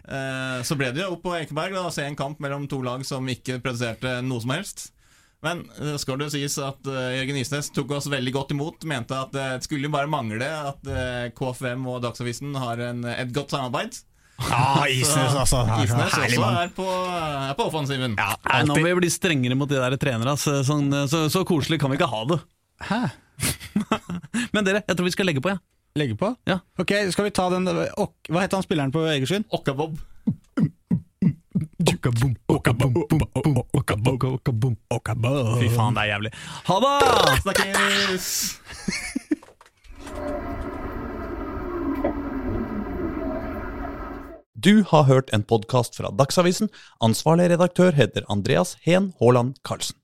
[0.10, 3.04] Eh, så ble det jo opp på Ekeberg å se en kamp mellom to lag
[3.06, 4.90] som ikke produserte noe som helst.
[5.46, 8.84] Men det skal det jo sies at eh, Jørgen Isnes tok oss veldig godt imot.
[8.90, 10.82] Mente at det skulle jo bare mangle at
[11.38, 14.02] KFM og Dagsavisen har en, et godt samarbeid.
[14.40, 15.64] Ja, Isnes, altså.
[15.84, 18.16] Isnes også er på, er på offensiven.
[18.18, 18.34] Ja,
[18.64, 20.36] nå må vi bli strengere mot de der trenerne.
[20.40, 22.40] Så, sånn, så, så koselig kan vi ikke ha det.
[22.90, 23.02] Hæ?
[24.54, 25.54] Men dere, jeg tror vi skal legge på.
[25.54, 25.60] Ja.
[26.00, 26.32] Legge på?
[26.48, 26.60] Ja.
[26.80, 29.48] Ok, skal vi ta den ok, Hva heter han spilleren på Egersund?
[29.50, 29.98] Okkabob.
[35.60, 36.32] Fy faen, det er jævlig.
[36.70, 36.96] Ha det!
[37.44, 38.30] Snakkes!
[44.60, 46.68] Du har hørt en podkast fra Dagsavisen.
[47.00, 49.99] Ansvarlig redaktør heter Andreas Heen Haaland Karlsen.